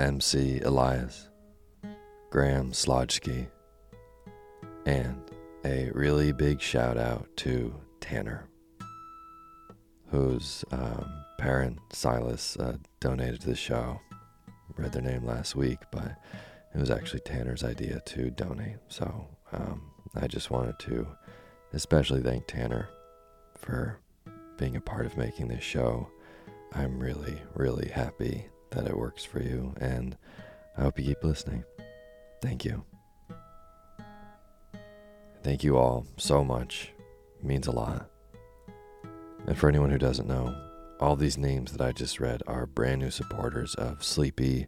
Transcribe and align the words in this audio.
MC 0.00 0.60
Elias, 0.60 1.28
Graham 2.30 2.72
Slodski, 2.72 3.46
and 4.86 5.20
a 5.66 5.90
really 5.92 6.32
big 6.32 6.58
shout 6.58 6.96
out 6.96 7.28
to 7.36 7.74
Tanner, 8.00 8.48
whose 10.08 10.64
um, 10.72 11.06
parent 11.38 11.78
Silas 11.92 12.56
uh, 12.56 12.78
donated 13.00 13.42
to 13.42 13.48
the 13.48 13.54
show. 13.54 14.00
Read 14.78 14.92
their 14.92 15.02
name 15.02 15.26
last 15.26 15.54
week, 15.54 15.80
but 15.92 16.16
it 16.74 16.78
was 16.78 16.90
actually 16.90 17.20
Tanner's 17.20 17.62
idea 17.62 18.00
to 18.06 18.30
donate. 18.30 18.78
So 18.88 19.26
um, 19.52 19.82
I 20.14 20.26
just 20.28 20.50
wanted 20.50 20.78
to 20.78 21.06
especially 21.74 22.22
thank 22.22 22.46
Tanner 22.46 22.88
for 23.58 24.00
being 24.56 24.76
a 24.76 24.80
part 24.80 25.04
of 25.04 25.18
making 25.18 25.48
this 25.48 25.62
show. 25.62 26.08
I'm 26.72 26.98
really, 26.98 27.38
really 27.54 27.90
happy 27.90 28.46
that 28.70 28.86
it 28.86 28.96
works 28.96 29.24
for 29.24 29.40
you, 29.40 29.74
and 29.80 30.16
I 30.76 30.82
hope 30.82 30.98
you 30.98 31.04
keep 31.04 31.22
listening. 31.24 31.64
Thank 32.40 32.64
you. 32.64 32.84
Thank 35.42 35.64
you 35.64 35.76
all 35.76 36.06
so 36.16 36.44
much. 36.44 36.92
It 37.38 37.44
means 37.44 37.66
a 37.66 37.72
lot. 37.72 38.08
And 39.46 39.56
for 39.56 39.68
anyone 39.68 39.90
who 39.90 39.98
doesn't 39.98 40.28
know, 40.28 40.54
all 41.00 41.16
these 41.16 41.38
names 41.38 41.72
that 41.72 41.80
I 41.80 41.92
just 41.92 42.20
read 42.20 42.42
are 42.46 42.66
brand 42.66 43.00
new 43.00 43.10
supporters 43.10 43.74
of 43.76 44.04
Sleepy 44.04 44.66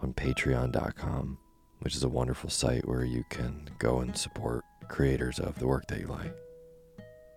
on 0.00 0.14
patreon.com, 0.14 1.38
which 1.80 1.96
is 1.96 2.04
a 2.04 2.08
wonderful 2.08 2.50
site 2.50 2.86
where 2.86 3.04
you 3.04 3.24
can 3.30 3.68
go 3.78 3.98
and 3.98 4.16
support 4.16 4.64
creators 4.88 5.40
of 5.40 5.58
the 5.58 5.66
work 5.66 5.86
that 5.88 6.00
you 6.00 6.06
like. 6.06 6.34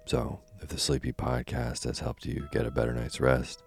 So, 0.05 0.39
if 0.61 0.69
the 0.69 0.77
Sleepy 0.77 1.11
podcast 1.11 1.85
has 1.85 1.99
helped 1.99 2.25
you 2.25 2.47
get 2.51 2.67
a 2.67 2.71
better 2.71 2.93
night's 2.93 3.19
rest, 3.19 3.63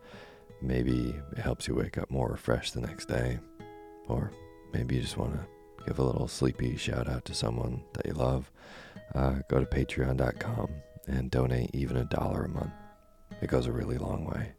maybe 0.60 1.14
it 1.32 1.38
helps 1.38 1.68
you 1.68 1.74
wake 1.74 1.98
up 1.98 2.10
more 2.10 2.28
refreshed 2.28 2.74
the 2.74 2.80
next 2.80 3.06
day, 3.06 3.38
or 4.06 4.32
maybe 4.72 4.96
you 4.96 5.00
just 5.00 5.16
want 5.16 5.34
to 5.34 5.46
give 5.86 5.98
a 5.98 6.04
little 6.04 6.28
sleepy 6.28 6.76
shout 6.76 7.08
out 7.08 7.24
to 7.24 7.34
someone 7.34 7.82
that 7.94 8.06
you 8.06 8.12
love, 8.12 8.50
uh, 9.14 9.36
go 9.48 9.60
to 9.60 9.66
patreon.com 9.66 10.68
and 11.06 11.30
donate 11.30 11.70
even 11.72 11.96
a 11.96 12.04
dollar 12.04 12.44
a 12.44 12.48
month. 12.48 12.72
It 13.40 13.48
goes 13.48 13.66
a 13.66 13.72
really 13.72 13.98
long 13.98 14.24
way. 14.24 14.52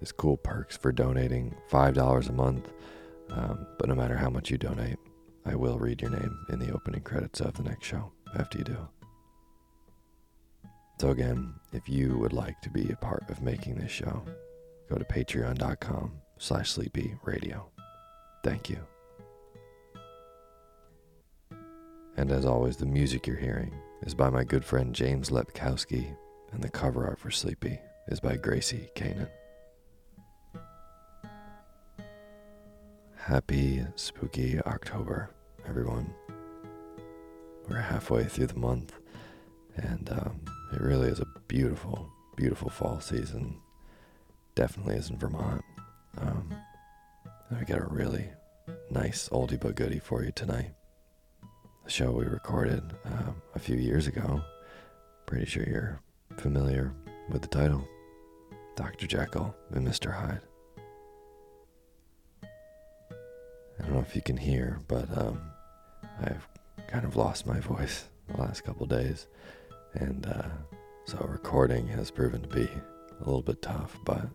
There's 0.00 0.12
cool 0.12 0.36
perks 0.36 0.76
for 0.76 0.92
donating 0.92 1.54
$5 1.70 2.28
a 2.28 2.32
month, 2.32 2.72
um, 3.30 3.66
but 3.78 3.88
no 3.88 3.94
matter 3.94 4.16
how 4.16 4.28
much 4.28 4.50
you 4.50 4.58
donate, 4.58 4.98
I 5.46 5.54
will 5.54 5.78
read 5.78 6.02
your 6.02 6.10
name 6.10 6.46
in 6.50 6.58
the 6.58 6.72
opening 6.72 7.02
credits 7.02 7.40
of 7.40 7.54
the 7.54 7.62
next 7.62 7.86
show 7.86 8.12
after 8.38 8.58
you 8.58 8.64
do. 8.64 8.88
So 11.00 11.10
again, 11.10 11.54
if 11.72 11.88
you 11.88 12.16
would 12.18 12.32
like 12.32 12.60
to 12.62 12.70
be 12.70 12.90
a 12.90 12.96
part 12.96 13.28
of 13.28 13.42
making 13.42 13.76
this 13.76 13.90
show, 13.90 14.22
go 14.88 14.96
to 14.96 15.04
patreon.com 15.04 16.12
slash 16.38 16.70
sleepy 16.70 17.14
radio. 17.24 17.66
Thank 18.42 18.68
you. 18.68 18.78
And 22.16 22.30
as 22.30 22.44
always, 22.44 22.76
the 22.76 22.86
music 22.86 23.26
you're 23.26 23.36
hearing 23.36 23.74
is 24.02 24.14
by 24.14 24.30
my 24.30 24.44
good 24.44 24.64
friend 24.64 24.94
James 24.94 25.30
Lepkowski, 25.30 26.14
and 26.52 26.62
the 26.62 26.68
cover 26.68 27.06
art 27.06 27.18
for 27.18 27.30
Sleepy 27.30 27.80
is 28.08 28.20
by 28.20 28.36
Gracie 28.36 28.88
Kanan. 28.94 29.28
Happy 33.16 33.84
spooky 33.96 34.60
October, 34.60 35.30
everyone. 35.66 36.14
We're 37.68 37.78
halfway 37.78 38.24
through 38.24 38.48
the 38.48 38.58
month, 38.58 38.92
and 39.76 40.08
um, 40.10 40.40
it 40.72 40.80
really 40.80 41.08
is 41.08 41.20
a 41.20 41.26
beautiful, 41.48 42.08
beautiful 42.36 42.68
fall 42.68 43.00
season. 43.00 43.56
Definitely 44.54 44.94
is 44.94 45.10
in 45.10 45.18
Vermont. 45.18 45.64
Um, 46.20 46.54
I 47.50 47.64
got 47.64 47.80
a 47.80 47.86
really 47.86 48.28
nice 48.88 49.28
oldie 49.30 49.58
but 49.58 49.74
goodie 49.74 49.98
for 49.98 50.22
you 50.22 50.30
tonight. 50.30 50.70
The 51.84 51.90
show 51.90 52.12
we 52.12 52.24
recorded 52.24 52.82
um, 53.04 53.42
a 53.56 53.58
few 53.58 53.76
years 53.76 54.06
ago. 54.06 54.42
Pretty 55.26 55.46
sure 55.46 55.64
you're 55.64 56.00
familiar 56.36 56.92
with 57.30 57.42
the 57.42 57.48
title 57.48 57.86
Dr. 58.76 59.08
Jekyll 59.08 59.54
and 59.72 59.86
Mr. 59.86 60.12
Hyde. 60.12 60.40
I 62.44 63.82
don't 63.82 63.94
know 63.94 64.00
if 64.00 64.14
you 64.14 64.22
can 64.22 64.36
hear, 64.36 64.78
but 64.86 65.08
um, 65.18 65.40
I've 66.20 66.46
kind 66.86 67.04
of 67.04 67.16
lost 67.16 67.44
my 67.44 67.58
voice 67.58 68.04
the 68.28 68.40
last 68.40 68.62
couple 68.62 68.86
days. 68.86 69.26
And 69.94 70.26
uh, 70.26 70.48
so 71.06 71.18
recording 71.28 71.88
has 71.88 72.12
proven 72.12 72.42
to 72.42 72.48
be 72.48 72.68
a 73.20 73.24
little 73.24 73.42
bit 73.42 73.60
tough, 73.60 73.98
but 74.04 74.28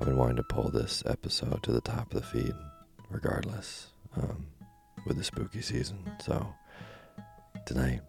I've 0.00 0.06
been 0.06 0.16
wanting 0.16 0.36
to 0.36 0.42
pull 0.42 0.70
this 0.70 1.02
episode 1.04 1.62
to 1.62 1.72
the 1.72 1.82
top 1.82 2.14
of 2.14 2.22
the 2.22 2.26
feed 2.26 2.54
regardless 3.10 3.88
um, 4.16 4.46
with 5.06 5.18
the 5.18 5.24
spooky 5.24 5.60
season. 5.60 5.98
So 6.24 6.54
tonight, 7.66 8.00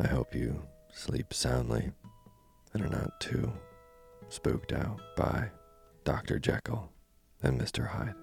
I 0.00 0.08
hope 0.08 0.34
you 0.34 0.60
sleep 0.92 1.32
soundly 1.32 1.92
and 2.74 2.84
are 2.84 2.88
not 2.88 3.20
too 3.20 3.52
spooked 4.30 4.72
out 4.72 5.00
by 5.16 5.48
Dr. 6.02 6.40
Jekyll 6.40 6.90
and 7.40 7.60
Mr. 7.60 7.86
Hyde. 7.86 8.14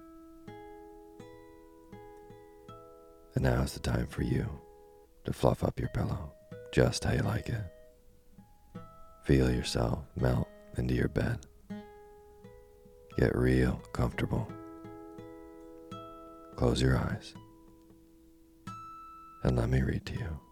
And 3.34 3.44
now 3.44 3.62
is 3.62 3.72
the 3.72 3.80
time 3.80 4.08
for 4.08 4.24
you 4.24 4.46
to 5.24 5.32
fluff 5.32 5.64
up 5.64 5.80
your 5.80 5.88
pillow 5.88 6.34
just 6.70 7.04
how 7.04 7.14
you 7.14 7.22
like 7.22 7.48
it. 7.48 7.64
Feel 9.24 9.50
yourself 9.50 10.00
melt 10.16 10.48
into 10.76 10.92
your 10.92 11.08
bed. 11.08 11.38
Get 13.16 13.36
real 13.36 13.80
comfortable. 13.92 14.48
Close 16.56 16.82
your 16.82 16.96
eyes 16.96 17.34
and 19.44 19.56
let 19.56 19.68
me 19.68 19.82
read 19.82 20.04
to 20.06 20.14
you. 20.14 20.43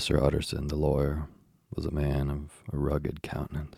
Mr. 0.00 0.18
Utterson, 0.18 0.68
the 0.68 0.76
lawyer, 0.76 1.28
was 1.76 1.84
a 1.84 1.90
man 1.90 2.30
of 2.30 2.62
a 2.72 2.78
rugged 2.78 3.20
countenance 3.20 3.76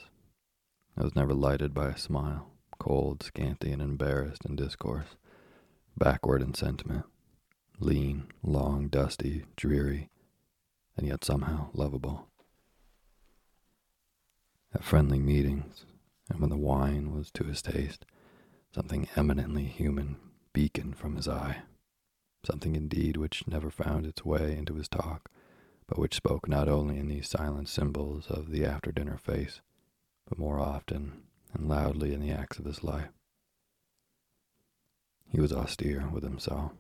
that 0.95 1.03
was 1.03 1.17
never 1.17 1.35
lighted 1.35 1.75
by 1.75 1.89
a 1.89 1.99
smile, 1.99 2.49
cold, 2.79 3.25
scanty, 3.25 3.73
and 3.73 3.83
embarrassed 3.83 4.45
in 4.45 4.55
discourse, 4.55 5.17
backward 5.97 6.41
in 6.41 6.55
sentiment, 6.55 7.07
lean, 7.81 8.29
long, 8.41 8.87
dusty, 8.87 9.47
dreary, 9.57 10.11
and 10.97 11.09
yet 11.09 11.25
somehow 11.25 11.71
lovable. 11.75 12.29
At 14.73 14.85
friendly 14.85 15.19
meetings, 15.19 15.87
and 16.31 16.39
when 16.39 16.51
the 16.51 16.57
wine 16.57 17.13
was 17.13 17.33
to 17.33 17.43
his 17.43 17.61
taste, 17.63 18.07
something 18.73 19.09
eminently 19.17 19.65
human 19.65 20.19
beaconed 20.53 20.97
from 20.97 21.17
his 21.17 21.27
eye, 21.27 21.63
something 22.47 22.77
indeed 22.77 23.17
which 23.17 23.49
never 23.49 23.71
found 23.71 24.07
its 24.07 24.25
way 24.25 24.57
into 24.57 24.77
his 24.77 24.87
talk 24.87 25.29
but 25.87 25.99
which 25.99 26.15
spoke 26.15 26.49
not 26.49 26.69
only 26.69 26.99
in 26.99 27.09
these 27.09 27.29
silent 27.29 27.69
symbols 27.69 28.27
of 28.29 28.51
the 28.51 28.65
after 28.65 28.93
dinner 28.93 29.17
face, 29.17 29.61
but 30.29 30.39
more 30.39 30.59
often 30.59 31.23
and 31.53 31.69
loudly 31.69 32.15
in 32.15 32.21
the 32.21 32.31
acts 32.31 32.59
of 32.59 32.65
his 32.65 32.83
life. 32.83 33.11
He 35.29 35.41
was 35.41 35.53
austere 35.53 36.09
with 36.09 36.23
himself, 36.25 36.73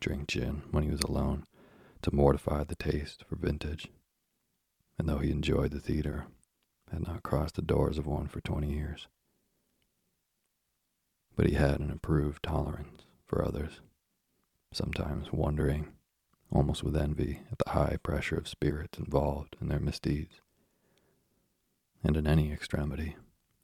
drink 0.00 0.28
gin 0.28 0.62
when 0.70 0.82
he 0.82 0.90
was 0.90 1.02
alone, 1.02 1.44
to 2.02 2.14
mortify 2.14 2.64
the 2.64 2.76
taste 2.76 3.24
for 3.28 3.36
vintage, 3.36 3.88
and 4.98 5.08
though 5.08 5.18
he 5.18 5.30
enjoyed 5.30 5.72
the 5.72 5.80
theater, 5.80 6.26
had 6.90 7.06
not 7.06 7.22
crossed 7.22 7.56
the 7.56 7.62
doors 7.62 7.98
of 7.98 8.06
one 8.06 8.28
for 8.28 8.40
twenty 8.40 8.72
years. 8.72 9.08
But 11.34 11.46
he 11.46 11.54
had 11.54 11.80
an 11.80 11.90
approved 11.90 12.42
tolerance 12.42 13.02
for 13.24 13.44
others, 13.44 13.80
sometimes 14.72 15.32
wondering 15.32 15.88
almost 16.50 16.82
with 16.82 16.96
envy 16.96 17.40
at 17.50 17.58
the 17.58 17.70
high 17.70 17.96
pressure 18.02 18.36
of 18.36 18.48
spirits 18.48 18.98
involved 18.98 19.56
in 19.60 19.68
their 19.68 19.80
misdeeds, 19.80 20.40
and 22.04 22.16
in 22.16 22.26
any 22.26 22.52
extremity, 22.52 23.16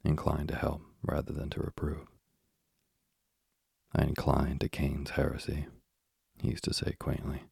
inclined 0.03 0.49
to 0.49 0.55
help 0.55 0.81
rather 1.01 1.31
than 1.31 1.49
to 1.49 1.61
reprove. 1.61 2.07
I 3.95 4.03
inclined 4.03 4.61
to 4.61 4.69
Cain's 4.69 5.11
heresy, 5.11 5.67
he 6.41 6.49
used 6.49 6.63
to 6.65 6.73
say 6.73 6.95
quaintly. 6.99 7.43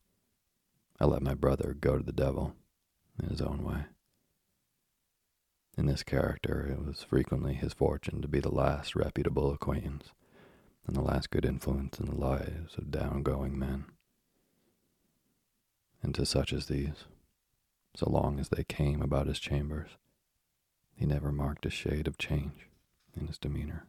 I 1.00 1.06
let 1.06 1.22
my 1.22 1.34
brother 1.34 1.76
go 1.80 1.98
to 1.98 2.04
the 2.04 2.12
devil 2.12 2.56
in 3.22 3.30
his 3.30 3.42
own 3.42 3.64
way. 3.64 3.86
In 5.78 5.86
this 5.86 6.04
character, 6.04 6.68
it 6.68 6.86
was 6.86 7.04
frequently 7.04 7.54
his 7.54 7.74
fortune 7.74 8.22
to 8.22 8.28
be 8.28 8.40
the 8.40 8.54
last 8.54 8.96
reputable 8.96 9.52
acquaintance 9.54 10.12
and 10.86 10.96
the 10.96 11.02
last 11.02 11.30
good 11.30 11.46
influence 11.46 12.00
in 12.00 12.08
the 12.08 12.16
lives 12.16 12.76
of 12.78 12.92
down-going 12.92 13.58
men 13.58 13.86
and 16.04 16.16
to 16.16 16.26
such 16.26 16.52
as 16.54 16.68
these, 16.68 17.06
so 17.96 18.10
long 18.10 18.40
as 18.40 18.50
they 18.50 18.64
came 18.64 19.02
about 19.02 19.28
his 19.28 19.40
chambers, 19.40 19.90
he 20.96 21.06
never 21.06 21.32
marked 21.32 21.66
a 21.66 21.70
shade 21.70 22.08
of 22.08 22.18
change 22.18 22.68
in 23.16 23.28
his 23.28 23.38
demeanor. 23.38 23.88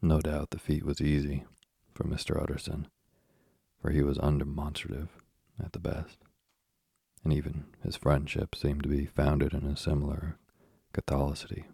No 0.00 0.20
doubt 0.20 0.50
the 0.50 0.58
feat 0.58 0.84
was 0.84 1.00
easy 1.00 1.44
for 1.92 2.04
Mr. 2.04 2.40
Utterson, 2.40 2.86
for 3.80 3.90
he 3.90 4.02
was 4.02 4.18
undemonstrative 4.18 5.08
at 5.62 5.72
the 5.72 5.80
best, 5.80 6.18
and 7.24 7.32
even 7.32 7.64
his 7.82 7.96
friendship 7.96 8.54
seemed 8.54 8.84
to 8.84 8.88
be 8.88 9.06
founded 9.06 9.52
in 9.52 9.66
a 9.66 9.76
similar 9.76 10.38
catholicity 10.94 11.64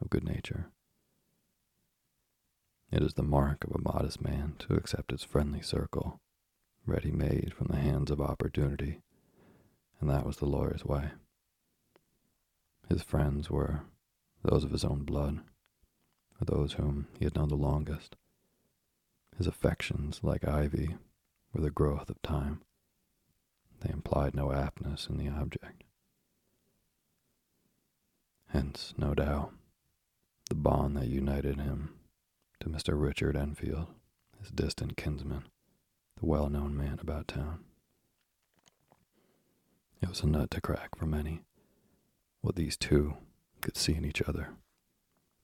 of 0.00 0.10
good 0.10 0.24
nature. 0.24 0.70
It 2.92 3.02
is 3.02 3.14
the 3.14 3.24
mark 3.24 3.64
of 3.64 3.74
a 3.74 3.82
modest 3.82 4.20
man 4.20 4.54
to 4.60 4.74
accept 4.74 5.10
his 5.10 5.24
friendly 5.24 5.62
circle 5.62 6.20
ready 6.86 7.10
made 7.10 7.52
from 7.56 7.68
the 7.68 7.76
hands 7.76 8.10
of 8.10 8.20
opportunity, 8.20 9.00
and 10.00 10.10
that 10.10 10.26
was 10.26 10.36
the 10.36 10.46
lawyer's 10.46 10.84
way. 10.84 11.10
His 12.88 13.02
friends 13.02 13.50
were 13.50 13.82
those 14.42 14.64
of 14.64 14.70
his 14.70 14.84
own 14.84 15.04
blood, 15.04 15.40
or 16.40 16.44
those 16.44 16.74
whom 16.74 17.06
he 17.18 17.24
had 17.24 17.34
known 17.34 17.48
the 17.48 17.56
longest. 17.56 18.16
His 19.38 19.46
affections, 19.46 20.20
like 20.22 20.46
ivy, 20.46 20.96
were 21.52 21.62
the 21.62 21.70
growth 21.70 22.10
of 22.10 22.20
time. 22.22 22.60
They 23.80 23.92
implied 23.92 24.34
no 24.34 24.52
aptness 24.52 25.08
in 25.08 25.16
the 25.16 25.28
object. 25.28 25.84
Hence, 28.48 28.94
no 28.96 29.14
doubt, 29.14 29.52
the 30.48 30.54
bond 30.54 30.96
that 30.96 31.08
united 31.08 31.58
him 31.58 31.94
to 32.60 32.68
Mr. 32.68 33.00
Richard 33.00 33.36
Enfield, 33.36 33.88
his 34.38 34.50
distant 34.50 34.96
kinsman, 34.96 35.44
the 36.18 36.26
well 36.26 36.48
known 36.48 36.76
man 36.76 36.98
about 37.00 37.28
town. 37.28 37.64
It 40.00 40.08
was 40.08 40.20
a 40.20 40.26
nut 40.26 40.50
to 40.52 40.60
crack 40.60 40.96
for 40.96 41.06
many, 41.06 41.42
what 42.40 42.56
these 42.56 42.76
two 42.76 43.16
could 43.60 43.76
see 43.76 43.94
in 43.94 44.04
each 44.04 44.22
other 44.22 44.50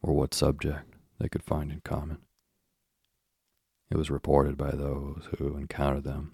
or 0.02 0.14
what 0.14 0.34
subject 0.34 0.94
they 1.18 1.28
could 1.28 1.42
find 1.42 1.72
in 1.72 1.80
common. 1.80 2.18
It 3.90 3.96
was 3.96 4.10
reported 4.10 4.56
by 4.56 4.70
those 4.72 5.28
who 5.38 5.56
encountered 5.56 6.04
them 6.04 6.32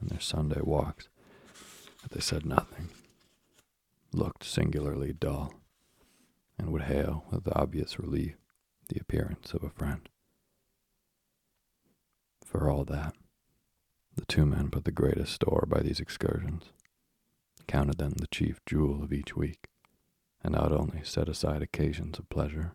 in 0.00 0.08
their 0.08 0.20
Sunday 0.20 0.60
walks 0.62 1.08
that 2.02 2.12
they 2.12 2.20
said 2.20 2.46
nothing, 2.46 2.90
looked 4.12 4.44
singularly 4.44 5.12
dull, 5.12 5.54
and 6.58 6.70
would 6.70 6.82
hail 6.82 7.24
with 7.30 7.48
obvious 7.52 7.98
relief 7.98 8.36
the 8.88 9.00
appearance 9.00 9.52
of 9.52 9.64
a 9.64 9.70
friend. 9.70 10.08
For 12.44 12.70
all 12.70 12.84
that, 12.84 13.14
the 14.16 14.24
two 14.24 14.46
men 14.46 14.70
put 14.70 14.84
the 14.84 14.90
greatest 14.90 15.32
store 15.32 15.66
by 15.68 15.80
these 15.80 16.00
excursions, 16.00 16.70
counted 17.66 17.98
them 17.98 18.12
the 18.12 18.26
chief 18.26 18.60
jewel 18.66 19.02
of 19.02 19.12
each 19.12 19.36
week, 19.36 19.68
and 20.42 20.54
not 20.54 20.72
only 20.72 21.02
set 21.04 21.28
aside 21.28 21.62
occasions 21.62 22.18
of 22.18 22.28
pleasure, 22.28 22.74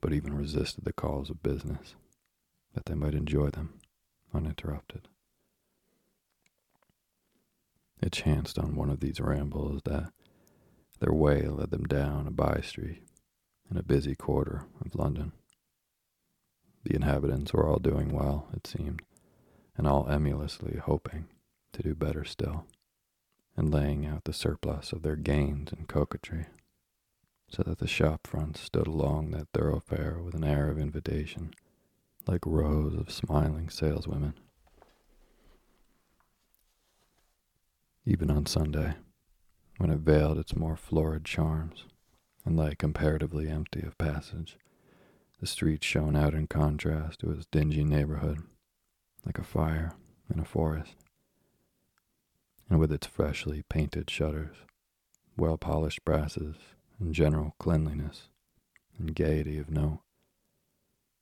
but 0.00 0.12
even 0.12 0.34
resisted 0.34 0.84
the 0.84 0.92
calls 0.92 1.28
of 1.28 1.42
business, 1.42 1.94
that 2.74 2.86
they 2.86 2.94
might 2.94 3.14
enjoy 3.14 3.50
them 3.50 3.74
uninterrupted. 4.32 5.08
It 8.02 8.12
chanced 8.12 8.58
on 8.58 8.76
one 8.76 8.90
of 8.90 9.00
these 9.00 9.20
rambles 9.20 9.82
that 9.84 10.12
their 11.00 11.12
way 11.12 11.42
led 11.46 11.70
them 11.70 11.84
down 11.84 12.26
a 12.26 12.30
by 12.30 12.60
street 12.60 13.02
in 13.70 13.76
a 13.76 13.82
busy 13.82 14.14
quarter 14.14 14.66
of 14.84 14.94
London. 14.94 15.32
The 16.84 16.94
inhabitants 16.94 17.52
were 17.52 17.66
all 17.66 17.78
doing 17.78 18.12
well, 18.12 18.48
it 18.54 18.66
seemed, 18.66 19.02
and 19.76 19.86
all 19.86 20.06
emulously 20.08 20.78
hoping 20.78 21.26
to 21.72 21.82
do 21.82 21.94
better 21.94 22.24
still, 22.24 22.66
and 23.56 23.72
laying 23.72 24.06
out 24.06 24.24
the 24.24 24.32
surplus 24.32 24.92
of 24.92 25.02
their 25.02 25.16
gains 25.16 25.72
in 25.72 25.84
coquetry, 25.86 26.46
so 27.48 27.62
that 27.62 27.78
the 27.78 27.86
shop 27.86 28.26
fronts 28.26 28.60
stood 28.60 28.86
along 28.86 29.30
that 29.30 29.48
thoroughfare 29.52 30.20
with 30.22 30.34
an 30.34 30.44
air 30.44 30.70
of 30.70 30.78
invitation, 30.78 31.52
like 32.26 32.46
rows 32.46 32.94
of 32.94 33.10
smiling 33.10 33.68
saleswomen. 33.68 34.34
Even 38.06 38.30
on 38.30 38.46
Sunday, 38.46 38.94
when 39.78 39.90
it 39.90 40.00
veiled 40.00 40.38
its 40.38 40.54
more 40.54 40.76
florid 40.76 41.24
charms, 41.24 41.84
and 42.44 42.56
lay 42.56 42.74
comparatively 42.74 43.48
empty 43.48 43.80
of 43.80 43.96
passage, 43.98 44.58
the 45.40 45.46
street 45.46 45.82
shone 45.82 46.14
out 46.14 46.34
in 46.34 46.46
contrast 46.46 47.20
to 47.20 47.30
its 47.30 47.46
dingy 47.46 47.82
neighborhood 47.82 48.42
like 49.24 49.38
a 49.38 49.44
fire 49.44 49.92
in 50.32 50.40
a 50.40 50.44
forest. 50.44 50.94
And 52.68 52.78
with 52.78 52.92
its 52.92 53.06
freshly 53.06 53.62
painted 53.68 54.10
shutters, 54.10 54.56
well 55.36 55.56
polished 55.56 56.04
brasses, 56.04 56.56
and 56.98 57.14
general 57.14 57.54
cleanliness 57.58 58.28
and 58.98 59.14
gaiety 59.14 59.58
of 59.58 59.70
note, 59.70 60.00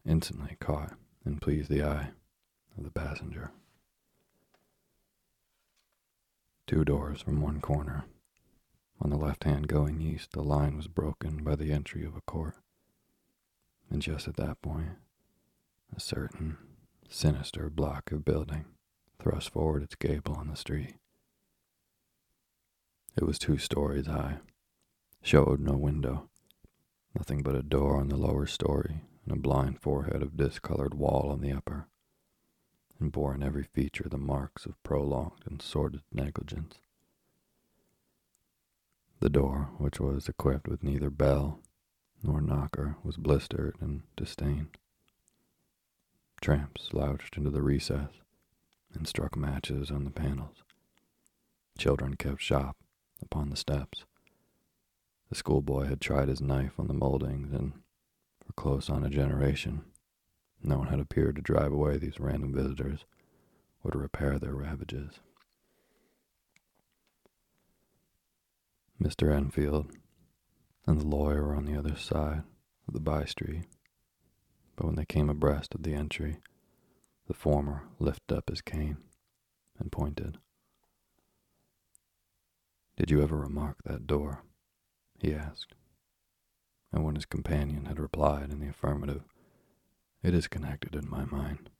instantly 0.06 0.56
caught 0.61 0.94
and 1.25 1.40
pleased 1.40 1.71
the 1.71 1.82
eye 1.82 2.11
of 2.76 2.85
the 2.85 2.90
passenger. 2.90 3.50
Two 6.66 6.85
doors 6.85 7.23
from 7.23 7.40
one 7.40 7.61
corner. 7.61 8.04
On 9.00 9.11
the 9.11 9.16
left 9.16 9.44
hand 9.44 9.68
going 9.68 10.00
east, 10.00 10.32
the 10.32 10.42
line 10.42 10.76
was 10.76 10.87
broken 10.87 11.42
by 11.42 11.56
the 11.56 11.73
entry 11.73 12.04
of 12.04 12.16
a 12.16 12.21
court. 12.21 12.54
And 13.90 14.00
just 14.00 14.28
at 14.28 14.37
that 14.37 14.62
point, 14.62 14.90
a 15.94 16.00
certain 16.00 16.56
sinister 17.12 17.69
block 17.69 18.11
of 18.11 18.25
building 18.25 18.64
thrust 19.19 19.50
forward 19.50 19.83
its 19.83 19.95
gable 19.95 20.35
on 20.35 20.49
the 20.49 20.57
street. 20.57 20.95
It 23.16 23.25
was 23.25 23.38
two 23.38 23.59
stories 23.59 24.07
high, 24.07 24.38
showed 25.23 25.61
no 25.61 25.76
window, 25.76 26.31
nothing 27.14 27.42
but 27.42 27.54
a 27.54 27.62
door 27.62 27.97
on 27.97 28.09
the 28.09 28.16
lower 28.16 28.47
story 28.47 29.02
and 29.25 29.37
a 29.37 29.40
blind 29.40 29.78
forehead 29.78 30.23
of 30.23 30.37
discolored 30.37 30.95
wall 30.95 31.28
on 31.31 31.42
the 31.42 31.52
upper, 31.52 31.87
and 32.99 33.12
bore 33.12 33.35
in 33.35 33.42
every 33.42 33.64
feature 33.64 34.09
the 34.09 34.16
marks 34.19 34.64
of 34.64 34.83
prolonged 34.83 35.42
and 35.45 35.61
sordid 35.61 36.00
negligence. 36.11 36.76
The 39.21 39.31
door, 39.31 39.71
which 39.76 40.00
was 40.00 40.28
equipped 40.28 40.66
with 40.66 40.83
neither 40.83 41.11
bell 41.11 41.61
nor 42.23 42.40
knocker, 42.40 42.97
was 43.04 43.16
blistered 43.19 43.76
and 43.81 44.02
disdained. 44.16 44.78
Tramps 46.42 46.88
slouched 46.90 47.37
into 47.37 47.50
the 47.50 47.62
recess 47.62 48.11
and 48.94 49.06
struck 49.06 49.37
matches 49.37 49.92
on 49.92 50.02
the 50.02 50.11
panels. 50.11 50.64
Children 51.78 52.16
kept 52.16 52.40
shop 52.40 52.76
upon 53.22 53.49
the 53.49 53.56
steps. 53.56 54.04
The 55.28 55.37
schoolboy 55.37 55.84
had 55.84 56.00
tried 56.00 56.26
his 56.26 56.40
knife 56.40 56.80
on 56.80 56.88
the 56.88 56.94
moldings, 56.94 57.52
and 57.52 57.75
for 58.44 58.52
close 58.54 58.90
on 58.90 59.04
a 59.04 59.08
generation, 59.08 59.84
no 60.61 60.78
one 60.78 60.88
had 60.88 60.99
appeared 60.99 61.37
to 61.37 61.42
drive 61.42 61.70
away 61.70 61.96
these 61.96 62.18
random 62.18 62.52
visitors 62.52 63.04
or 63.84 63.92
to 63.92 63.99
repair 63.99 64.40
their 64.40 64.56
ravages. 64.56 65.20
Mr. 69.00 69.32
Enfield 69.32 69.92
and 70.88 71.00
the 71.00 71.06
lawyer 71.06 71.44
were 71.44 71.54
on 71.54 71.66
the 71.66 71.78
other 71.78 71.94
side 71.94 72.42
of 72.88 72.94
the 72.94 73.00
by 73.00 73.26
street 73.26 73.66
but 74.76 74.87
when 74.87 74.97
they 74.97 75.05
came 75.05 75.29
abreast 75.29 75.75
of 75.75 75.83
the 75.83 75.95
entry, 75.95 76.38
the 77.26 77.35
former 77.35 77.85
lifted 77.99 78.37
up 78.37 78.49
his 78.49 78.61
cane 78.61 78.99
and 79.79 79.93
pointed. 79.93 80.38
Did 82.97 83.11
you 83.11 83.23
ever 83.23 83.37
remark 83.37 83.79
that 83.85 84.07
door? 84.07 84.43
he 85.19 85.35
asked. 85.35 85.75
And 86.93 87.05
when 87.05 87.14
his 87.14 87.25
companion 87.25 87.87
had 87.87 87.99
replied 87.99 88.50
in 88.50 88.61
the 88.61 88.69
affirmative, 88.69 89.23
it 90.23 90.35
is 90.35 90.47
connected 90.47 90.95
in 90.95 91.09
my 91.09 91.25
mind, 91.25 91.71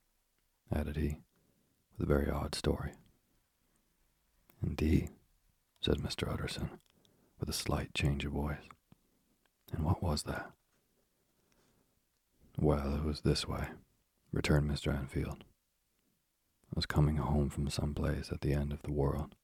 added 0.73 0.97
he, 0.97 1.19
with 1.93 2.09
a 2.09 2.13
very 2.13 2.31
odd 2.31 2.55
story. 2.55 2.93
Indeed, 4.63 5.11
said 5.81 5.99
Mr. 5.99 6.33
Utterson, 6.33 6.71
with 7.39 7.49
a 7.49 7.53
slight 7.53 7.95
change 7.95 8.25
of 8.25 8.33
voice. 8.33 8.69
And 9.73 9.85
what 9.85 10.03
was 10.03 10.23
that? 10.25 10.51
Well, 12.59 12.95
it 12.95 13.05
was 13.05 13.23
this 13.23 13.49
way, 13.49 13.69
returned 14.31 14.71
Mr. 14.71 14.97
Enfield. 14.97 15.45
I 16.71 16.77
was 16.77 16.87
coming 16.87 17.17
home 17.17 17.49
from 17.49 17.69
some 17.71 17.95
place 17.95 18.31
at 18.31 18.43
the 18.43 18.53
end 18.53 18.73
of 18.73 18.83
the 18.83 18.93
world, 18.93 19.35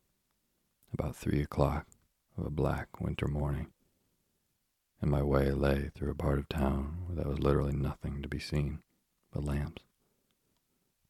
about 0.92 1.16
three 1.16 1.40
o'clock 1.40 1.86
of 2.36 2.44
a 2.44 2.50
black 2.50 3.00
winter 3.00 3.26
morning, 3.26 3.68
and 5.00 5.10
my 5.10 5.22
way 5.22 5.50
lay 5.50 5.90
through 5.94 6.10
a 6.10 6.14
part 6.14 6.38
of 6.38 6.48
town 6.48 6.98
where 7.06 7.16
there 7.16 7.28
was 7.28 7.38
literally 7.38 7.74
nothing 7.74 8.20
to 8.22 8.28
be 8.28 8.38
seen 8.38 8.80
but 9.32 9.44
lamps. 9.44 9.82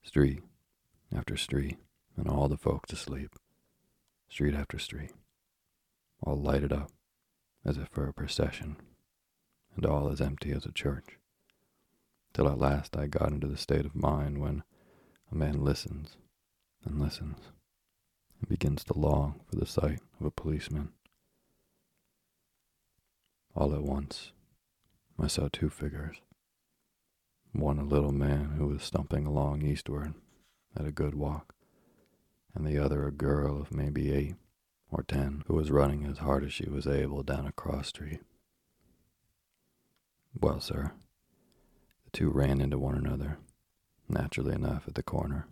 Street 0.02 0.42
after 1.14 1.36
street, 1.36 1.78
and 2.16 2.28
all 2.28 2.48
the 2.48 2.56
folks 2.56 2.92
asleep. 2.92 3.34
Street 4.28 4.54
after 4.54 4.78
street, 4.78 5.12
all 6.22 6.36
lighted 6.36 6.72
up 6.72 6.92
as 7.64 7.76
if 7.76 7.88
for 7.88 8.06
a 8.06 8.14
procession, 8.14 8.76
and 9.74 9.84
all 9.84 10.08
as 10.08 10.20
empty 10.20 10.52
as 10.52 10.64
a 10.64 10.72
church 10.72 11.18
till 12.32 12.48
at 12.48 12.58
last 12.58 12.96
I 12.96 13.06
got 13.06 13.32
into 13.32 13.46
the 13.46 13.56
state 13.56 13.84
of 13.84 13.94
mind 13.94 14.38
when 14.38 14.62
a 15.30 15.34
man 15.34 15.64
listens 15.64 16.16
and 16.84 17.00
listens 17.00 17.38
and 18.40 18.48
begins 18.48 18.84
to 18.84 18.98
long 18.98 19.40
for 19.48 19.56
the 19.56 19.66
sight 19.66 20.00
of 20.20 20.26
a 20.26 20.30
policeman. 20.30 20.90
All 23.54 23.74
at 23.74 23.82
once, 23.82 24.32
I 25.18 25.26
saw 25.26 25.48
two 25.50 25.68
figures. 25.68 26.18
One 27.52 27.78
a 27.78 27.84
little 27.84 28.12
man 28.12 28.54
who 28.58 28.68
was 28.68 28.82
stumping 28.82 29.26
along 29.26 29.62
eastward 29.62 30.14
at 30.76 30.86
a 30.86 30.92
good 30.92 31.14
walk, 31.14 31.54
and 32.54 32.64
the 32.66 32.78
other 32.78 33.06
a 33.06 33.12
girl 33.12 33.60
of 33.60 33.74
maybe 33.74 34.12
eight 34.12 34.36
or 34.90 35.02
ten 35.02 35.42
who 35.46 35.54
was 35.54 35.70
running 35.70 36.04
as 36.04 36.18
hard 36.18 36.44
as 36.44 36.52
she 36.52 36.68
was 36.68 36.86
able 36.86 37.22
down 37.22 37.46
a 37.46 37.52
cross 37.52 37.88
street. 37.88 38.20
Well, 40.38 40.60
sir, 40.60 40.92
the 42.10 42.16
two 42.18 42.30
ran 42.30 42.60
into 42.60 42.78
one 42.78 42.94
another, 42.94 43.38
naturally 44.08 44.54
enough, 44.54 44.84
at 44.88 44.94
the 44.94 45.02
corner. 45.02 45.46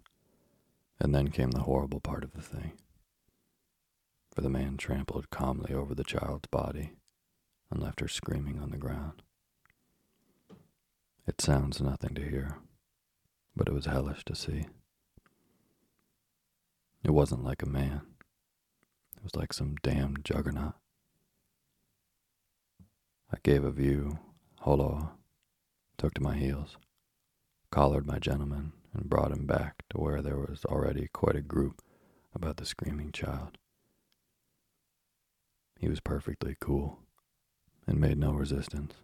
And 0.98 1.14
then 1.14 1.28
came 1.28 1.50
the 1.50 1.62
horrible 1.62 2.00
part 2.00 2.24
of 2.24 2.32
the 2.32 2.40
thing. 2.40 2.72
For 4.34 4.40
the 4.40 4.48
man 4.48 4.78
trampled 4.78 5.28
calmly 5.28 5.74
over 5.74 5.94
the 5.94 6.04
child's 6.04 6.48
body 6.48 6.92
and 7.70 7.82
left 7.82 8.00
her 8.00 8.08
screaming 8.08 8.58
on 8.58 8.70
the 8.70 8.78
ground. 8.78 9.20
It 11.26 11.42
sounds 11.42 11.82
nothing 11.82 12.14
to 12.14 12.22
hear, 12.22 12.58
but 13.54 13.68
it 13.68 13.74
was 13.74 13.84
hellish 13.86 14.24
to 14.24 14.34
see. 14.34 14.66
It 17.04 17.10
wasn't 17.10 17.44
like 17.44 17.62
a 17.62 17.68
man. 17.68 18.00
It 19.16 19.24
was 19.24 19.36
like 19.36 19.52
some 19.52 19.74
damned 19.82 20.24
juggernaut. 20.24 20.74
I 23.30 23.36
gave 23.42 23.64
a 23.64 23.70
view, 23.70 24.18
holloa, 24.60 25.15
took 25.98 26.14
to 26.14 26.22
my 26.22 26.36
heels, 26.36 26.76
collared 27.70 28.06
my 28.06 28.18
gentleman, 28.18 28.72
and 28.94 29.10
brought 29.10 29.32
him 29.32 29.46
back 29.46 29.84
to 29.90 29.98
where 29.98 30.22
there 30.22 30.38
was 30.38 30.64
already 30.64 31.08
quite 31.12 31.36
a 31.36 31.42
group 31.42 31.82
about 32.34 32.56
the 32.56 32.66
screaming 32.66 33.12
child. 33.12 33.58
He 35.78 35.88
was 35.88 36.00
perfectly 36.00 36.56
cool 36.60 37.00
and 37.86 38.00
made 38.00 38.18
no 38.18 38.32
resistance, 38.32 38.94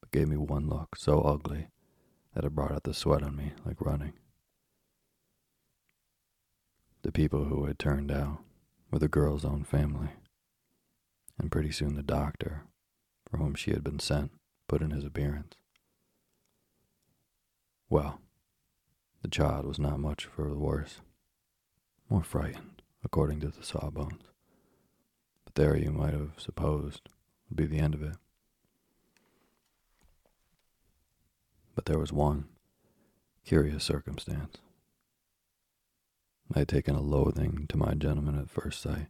but 0.00 0.10
gave 0.12 0.28
me 0.28 0.36
one 0.36 0.68
look 0.68 0.96
so 0.96 1.20
ugly 1.20 1.68
that 2.34 2.44
it 2.44 2.54
brought 2.54 2.72
out 2.72 2.84
the 2.84 2.94
sweat 2.94 3.22
on 3.22 3.36
me 3.36 3.52
like 3.64 3.80
running. 3.80 4.12
The 7.02 7.12
people 7.12 7.44
who 7.44 7.64
had 7.64 7.78
turned 7.78 8.12
out 8.12 8.38
were 8.90 8.98
the 8.98 9.08
girl's 9.08 9.44
own 9.44 9.64
family, 9.64 10.10
and 11.38 11.50
pretty 11.50 11.72
soon 11.72 11.94
the 11.94 12.02
doctor, 12.02 12.64
for 13.28 13.38
whom 13.38 13.54
she 13.54 13.72
had 13.72 13.82
been 13.82 13.98
sent, 13.98 14.30
put 14.68 14.82
in 14.82 14.90
his 14.90 15.04
appearance. 15.04 15.54
Well, 17.92 18.22
the 19.20 19.28
child 19.28 19.66
was 19.66 19.78
not 19.78 20.00
much 20.00 20.24
for 20.24 20.48
the 20.48 20.58
worse, 20.58 21.02
more 22.08 22.22
frightened, 22.22 22.80
according 23.04 23.40
to 23.40 23.48
the 23.48 23.62
sawbones. 23.62 24.22
But 25.44 25.56
there 25.56 25.76
you 25.76 25.92
might 25.92 26.14
have 26.14 26.30
supposed 26.38 27.10
would 27.50 27.56
be 27.58 27.66
the 27.66 27.80
end 27.80 27.92
of 27.92 28.02
it. 28.02 28.16
But 31.74 31.84
there 31.84 31.98
was 31.98 32.14
one 32.14 32.46
curious 33.44 33.84
circumstance. 33.84 34.56
I 36.54 36.60
had 36.60 36.68
taken 36.68 36.94
a 36.94 37.02
loathing 37.02 37.66
to 37.68 37.76
my 37.76 37.92
gentleman 37.92 38.38
at 38.38 38.48
first 38.48 38.80
sight. 38.80 39.08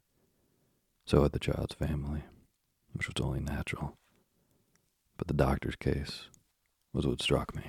So 1.04 1.22
had 1.22 1.30
the 1.30 1.38
child's 1.38 1.76
family, 1.76 2.24
which 2.94 3.06
was 3.06 3.24
only 3.24 3.38
natural. 3.38 3.96
But 5.18 5.28
the 5.28 5.34
doctor's 5.34 5.76
case 5.76 6.24
was 6.92 7.06
what 7.06 7.22
struck 7.22 7.54
me. 7.54 7.62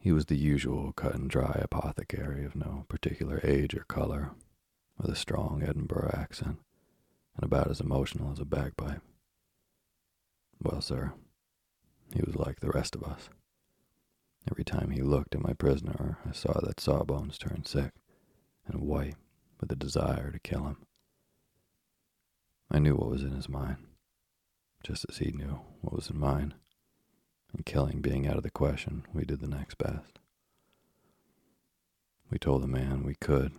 He 0.00 0.12
was 0.12 0.26
the 0.26 0.38
usual 0.38 0.92
cut 0.94 1.14
and 1.14 1.28
dry 1.28 1.60
apothecary 1.62 2.42
of 2.46 2.56
no 2.56 2.86
particular 2.88 3.38
age 3.44 3.74
or 3.74 3.84
color, 3.84 4.30
with 4.96 5.10
a 5.10 5.14
strong 5.14 5.62
Edinburgh 5.62 6.12
accent, 6.14 6.56
and 7.36 7.44
about 7.44 7.70
as 7.70 7.80
emotional 7.80 8.32
as 8.32 8.38
a 8.38 8.46
bagpipe. 8.46 9.02
Well, 10.58 10.80
sir, 10.80 11.12
he 12.14 12.22
was 12.22 12.34
like 12.34 12.60
the 12.60 12.70
rest 12.70 12.96
of 12.96 13.04
us. 13.04 13.28
Every 14.50 14.64
time 14.64 14.90
he 14.90 15.02
looked 15.02 15.34
at 15.34 15.42
my 15.42 15.52
prisoner, 15.52 16.16
I 16.26 16.32
saw 16.32 16.58
that 16.60 16.80
Sawbones 16.80 17.36
turn 17.36 17.66
sick 17.66 17.92
and 18.66 18.80
white 18.80 19.16
with 19.60 19.70
a 19.70 19.76
desire 19.76 20.30
to 20.30 20.38
kill 20.38 20.64
him. 20.64 20.78
I 22.70 22.78
knew 22.78 22.96
what 22.96 23.10
was 23.10 23.22
in 23.22 23.32
his 23.32 23.50
mind, 23.50 23.86
just 24.82 25.04
as 25.10 25.18
he 25.18 25.30
knew 25.30 25.60
what 25.82 25.94
was 25.94 26.08
in 26.08 26.18
mine. 26.18 26.54
And 27.52 27.66
killing 27.66 28.00
being 28.00 28.26
out 28.26 28.36
of 28.36 28.42
the 28.42 28.50
question, 28.50 29.04
we 29.12 29.24
did 29.24 29.40
the 29.40 29.48
next 29.48 29.78
best. 29.78 30.18
We 32.30 32.38
told 32.38 32.62
the 32.62 32.68
man 32.68 33.02
we 33.02 33.16
could 33.16 33.52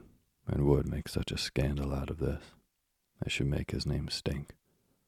and 0.47 0.65
would 0.65 0.87
make 0.87 1.09
such 1.09 1.31
a 1.31 1.37
scandal 1.37 1.93
out 1.93 2.09
of 2.09 2.19
this 2.19 2.43
as 3.25 3.31
should 3.31 3.47
make 3.47 3.71
his 3.71 3.85
name 3.85 4.09
stink 4.09 4.55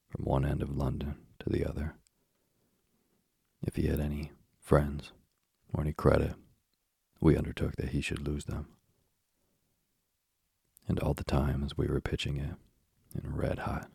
from 0.08 0.24
one 0.24 0.44
end 0.44 0.62
of 0.62 0.76
London 0.76 1.16
to 1.40 1.50
the 1.50 1.66
other. 1.66 1.94
If 3.66 3.76
he 3.76 3.86
had 3.86 4.00
any 4.00 4.32
friends 4.60 5.12
or 5.72 5.80
any 5.80 5.92
credit, 5.92 6.34
we 7.20 7.36
undertook 7.36 7.76
that 7.76 7.90
he 7.90 8.00
should 8.00 8.26
lose 8.26 8.44
them. 8.44 8.68
And 10.86 11.00
all 11.00 11.14
the 11.14 11.24
time 11.24 11.64
as 11.64 11.76
we 11.76 11.86
were 11.86 12.00
pitching 12.00 12.36
it, 12.36 12.56
in 13.14 13.34
red 13.34 13.60
hot, 13.60 13.88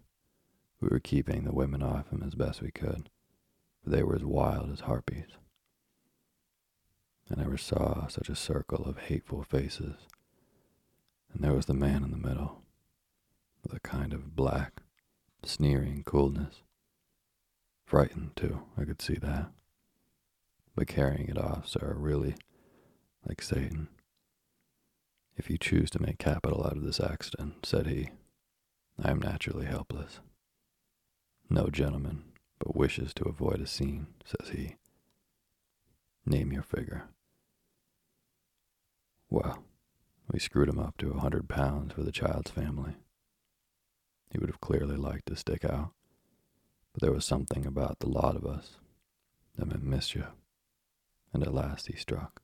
we 0.82 0.88
were 0.90 1.00
keeping 1.00 1.44
the 1.44 1.54
women 1.54 1.84
off 1.84 2.10
him 2.10 2.24
as 2.26 2.36
best 2.36 2.62
we 2.62 2.72
could, 2.72 3.10
for 3.84 3.90
they 3.90 4.04
were 4.04 4.16
as 4.16 4.24
wild 4.24 4.72
as 4.72 4.82
harpies. 4.82 5.28
I 7.32 7.40
never 7.40 7.58
saw 7.58 8.08
such 8.08 8.30
a 8.30 8.36
circle 8.36 8.86
of 8.86 8.98
hateful 8.98 9.44
faces, 9.44 9.96
and 11.34 11.44
there 11.44 11.54
was 11.54 11.68
the 11.68 11.74
man 11.74 12.04
in 12.04 12.12
the 12.12 12.18
middle, 12.18 12.64
with 13.64 13.74
a 13.74 13.80
kind 13.80 14.14
of 14.14 14.36
black, 14.36 14.82
sneering 15.44 16.04
coolness. 16.04 16.64
Frightened, 17.86 18.36
too, 18.36 18.64
I 18.78 18.86
could 18.86 19.02
see 19.02 19.16
that 19.16 19.52
but 20.80 20.88
carrying 20.88 21.28
it 21.28 21.38
off, 21.38 21.68
sir, 21.68 21.94
really 21.98 22.36
like 23.28 23.42
Satan. 23.42 23.90
If 25.36 25.50
you 25.50 25.58
choose 25.58 25.90
to 25.90 26.02
make 26.02 26.20
capital 26.20 26.66
out 26.66 26.78
of 26.78 26.84
this 26.84 27.02
accident, 27.02 27.66
said 27.66 27.88
he, 27.88 28.12
I 28.98 29.12
am 29.12 29.20
naturally 29.20 29.66
helpless. 29.66 30.22
No 31.50 31.68
gentleman 31.68 32.24
but 32.60 32.76
wishes 32.76 33.14
to 33.16 33.24
avoid 33.24 33.62
a 33.62 33.68
scene, 33.68 34.08
says 34.26 34.50
he. 34.50 34.76
Name 36.26 36.52
your 36.52 36.64
figure. 36.64 37.10
Well, 39.30 39.64
we 40.32 40.40
screwed 40.40 40.70
him 40.70 40.80
up 40.80 40.98
to 40.98 41.12
a 41.12 41.20
hundred 41.20 41.48
pounds 41.50 41.94
for 41.94 42.04
the 42.04 42.12
child's 42.12 42.52
family. 42.52 42.96
He 44.32 44.38
would 44.38 44.50
have 44.50 44.62
clearly 44.62 44.96
liked 44.96 45.28
to 45.28 45.36
stick 45.36 45.66
out, 45.66 45.92
but 46.94 47.02
there 47.02 47.14
was 47.14 47.26
something 47.26 47.66
about 47.66 48.00
the 48.00 48.10
lot 48.10 48.36
of 48.36 48.46
us 48.46 48.76
that 49.56 49.66
meant 49.66 49.84
mischief 49.84 50.28
and 51.34 51.44
at 51.44 51.54
last 51.54 51.88
he 51.88 51.96
struck. 51.96 52.42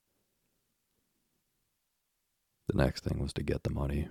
The 2.67 2.77
next 2.77 3.03
thing 3.03 3.19
was 3.19 3.33
to 3.33 3.43
get 3.43 3.63
the 3.63 3.69
money. 3.69 4.09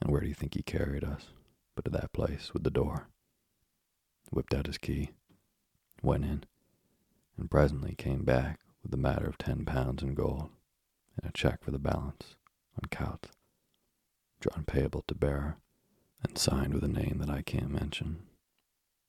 And 0.00 0.10
where 0.10 0.20
do 0.20 0.28
you 0.28 0.34
think 0.34 0.54
he 0.54 0.62
carried 0.62 1.04
us? 1.04 1.28
But 1.74 1.84
to 1.84 1.90
that 1.92 2.12
place 2.12 2.52
with 2.52 2.62
the 2.62 2.70
door. 2.70 3.08
Whipped 4.34 4.52
out 4.52 4.66
his 4.66 4.78
key, 4.78 5.12
went 6.02 6.24
in, 6.24 6.44
and 7.38 7.50
presently 7.50 7.94
came 7.94 8.24
back 8.24 8.60
with 8.82 8.90
the 8.90 8.98
matter 8.98 9.26
of 9.26 9.38
ten 9.38 9.64
pounds 9.64 10.02
in 10.02 10.14
gold 10.14 10.50
and 11.16 11.30
a 11.30 11.32
check 11.32 11.62
for 11.62 11.70
the 11.70 11.78
balance 11.78 12.34
on 12.74 12.88
Coutts, 12.90 13.30
drawn 14.40 14.64
payable 14.64 15.04
to 15.06 15.14
bearer, 15.14 15.56
and 16.22 16.36
signed 16.36 16.74
with 16.74 16.84
a 16.84 16.88
name 16.88 17.18
that 17.20 17.30
I 17.30 17.42
can't 17.42 17.70
mention, 17.70 18.26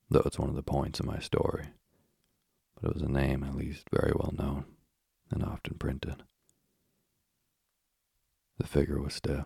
though 0.08 0.22
it's 0.24 0.38
one 0.38 0.48
of 0.48 0.54
the 0.54 0.62
points 0.62 1.00
in 1.00 1.06
my 1.06 1.18
story 1.18 1.66
but 2.80 2.90
it 2.90 2.94
was 2.94 3.02
a 3.02 3.10
name 3.10 3.42
at 3.42 3.54
least 3.54 3.88
very 3.90 4.12
well 4.14 4.32
known 4.36 4.64
and 5.30 5.42
often 5.42 5.74
printed. 5.78 6.22
The 8.58 8.66
figure 8.66 9.00
was 9.00 9.14
stiff, 9.14 9.44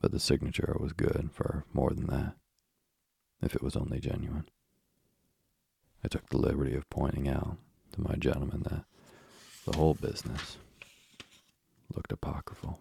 but 0.00 0.12
the 0.12 0.20
signature 0.20 0.76
was 0.78 0.92
good 0.92 1.30
for 1.32 1.64
more 1.72 1.90
than 1.90 2.06
that, 2.06 2.34
if 3.42 3.54
it 3.54 3.62
was 3.62 3.76
only 3.76 4.00
genuine. 4.00 4.48
I 6.04 6.08
took 6.08 6.28
the 6.28 6.38
liberty 6.38 6.74
of 6.74 6.88
pointing 6.90 7.28
out 7.28 7.56
to 7.92 8.00
my 8.00 8.14
gentleman 8.16 8.62
that 8.62 8.84
the 9.66 9.76
whole 9.76 9.94
business 9.94 10.56
looked 11.94 12.12
apocryphal, 12.12 12.78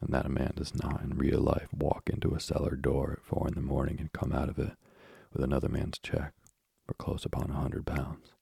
and 0.00 0.12
that 0.12 0.26
a 0.26 0.30
man 0.30 0.52
does 0.56 0.74
not 0.74 1.02
in 1.02 1.16
real 1.16 1.40
life 1.40 1.68
walk 1.72 2.08
into 2.10 2.34
a 2.34 2.40
cellar 2.40 2.76
door 2.76 3.12
at 3.12 3.24
four 3.24 3.48
in 3.48 3.54
the 3.54 3.60
morning 3.60 3.96
and 3.98 4.12
come 4.12 4.32
out 4.32 4.48
of 4.48 4.58
it 4.58 4.72
with 5.32 5.42
another 5.42 5.68
man's 5.68 5.98
check 5.98 6.32
for 6.86 6.94
close 6.94 7.24
upon 7.24 7.50
a 7.50 7.54
hundred 7.54 7.86
pounds. 7.86 8.32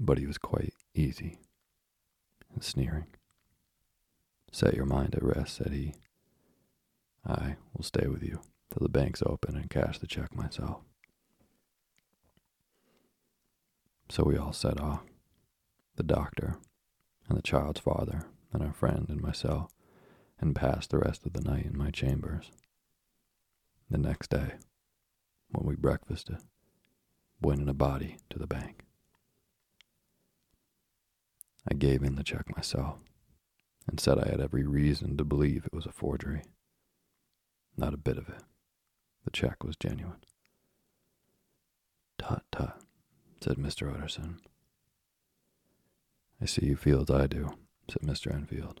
But 0.00 0.18
he 0.18 0.26
was 0.26 0.38
quite 0.38 0.74
easy 0.94 1.38
and 2.52 2.64
sneering. 2.64 3.06
Set 4.50 4.74
your 4.74 4.86
mind 4.86 5.14
at 5.14 5.22
rest, 5.22 5.56
said 5.56 5.72
he. 5.72 5.94
I 7.26 7.56
will 7.74 7.84
stay 7.84 8.06
with 8.06 8.22
you 8.22 8.40
till 8.70 8.82
the 8.82 8.88
bank's 8.88 9.22
open 9.22 9.56
and 9.56 9.68
cash 9.68 9.98
the 9.98 10.06
check 10.06 10.34
myself. 10.34 10.80
So 14.10 14.24
we 14.24 14.36
all 14.36 14.52
set 14.52 14.80
off 14.80 15.02
the 15.96 16.02
doctor 16.02 16.56
and 17.28 17.36
the 17.36 17.42
child's 17.42 17.80
father 17.80 18.22
and 18.52 18.62
our 18.62 18.72
friend 18.72 19.06
and 19.08 19.20
myself 19.20 19.70
and 20.40 20.56
passed 20.56 20.90
the 20.90 20.98
rest 20.98 21.26
of 21.26 21.34
the 21.34 21.42
night 21.42 21.66
in 21.66 21.76
my 21.76 21.90
chambers. 21.90 22.50
The 23.90 23.98
next 23.98 24.30
day, 24.30 24.54
when 25.50 25.66
we 25.66 25.76
breakfasted, 25.76 26.38
went 27.40 27.60
in 27.60 27.68
a 27.68 27.74
body 27.74 28.16
to 28.30 28.38
the 28.38 28.46
bank. 28.46 28.84
I 31.70 31.74
gave 31.74 32.02
in 32.02 32.16
the 32.16 32.24
check 32.24 32.54
myself 32.56 32.96
and 33.86 34.00
said 34.00 34.18
I 34.18 34.30
had 34.30 34.40
every 34.40 34.66
reason 34.66 35.16
to 35.16 35.24
believe 35.24 35.64
it 35.64 35.74
was 35.74 35.86
a 35.86 35.92
forgery. 35.92 36.42
Not 37.76 37.94
a 37.94 37.98
bit 37.98 38.18
of 38.18 38.28
it. 38.28 38.42
The 39.24 39.30
check 39.30 39.62
was 39.64 39.76
genuine. 39.76 40.24
Tut 42.18 42.44
tut, 42.50 42.80
said 43.40 43.56
Mr. 43.56 43.92
Utterson. 43.92 44.40
I 46.40 46.46
see 46.46 46.66
you 46.66 46.76
feel 46.76 47.02
as 47.02 47.10
I 47.10 47.26
do, 47.26 47.54
said 47.88 48.02
Mr. 48.02 48.32
Enfield. 48.32 48.80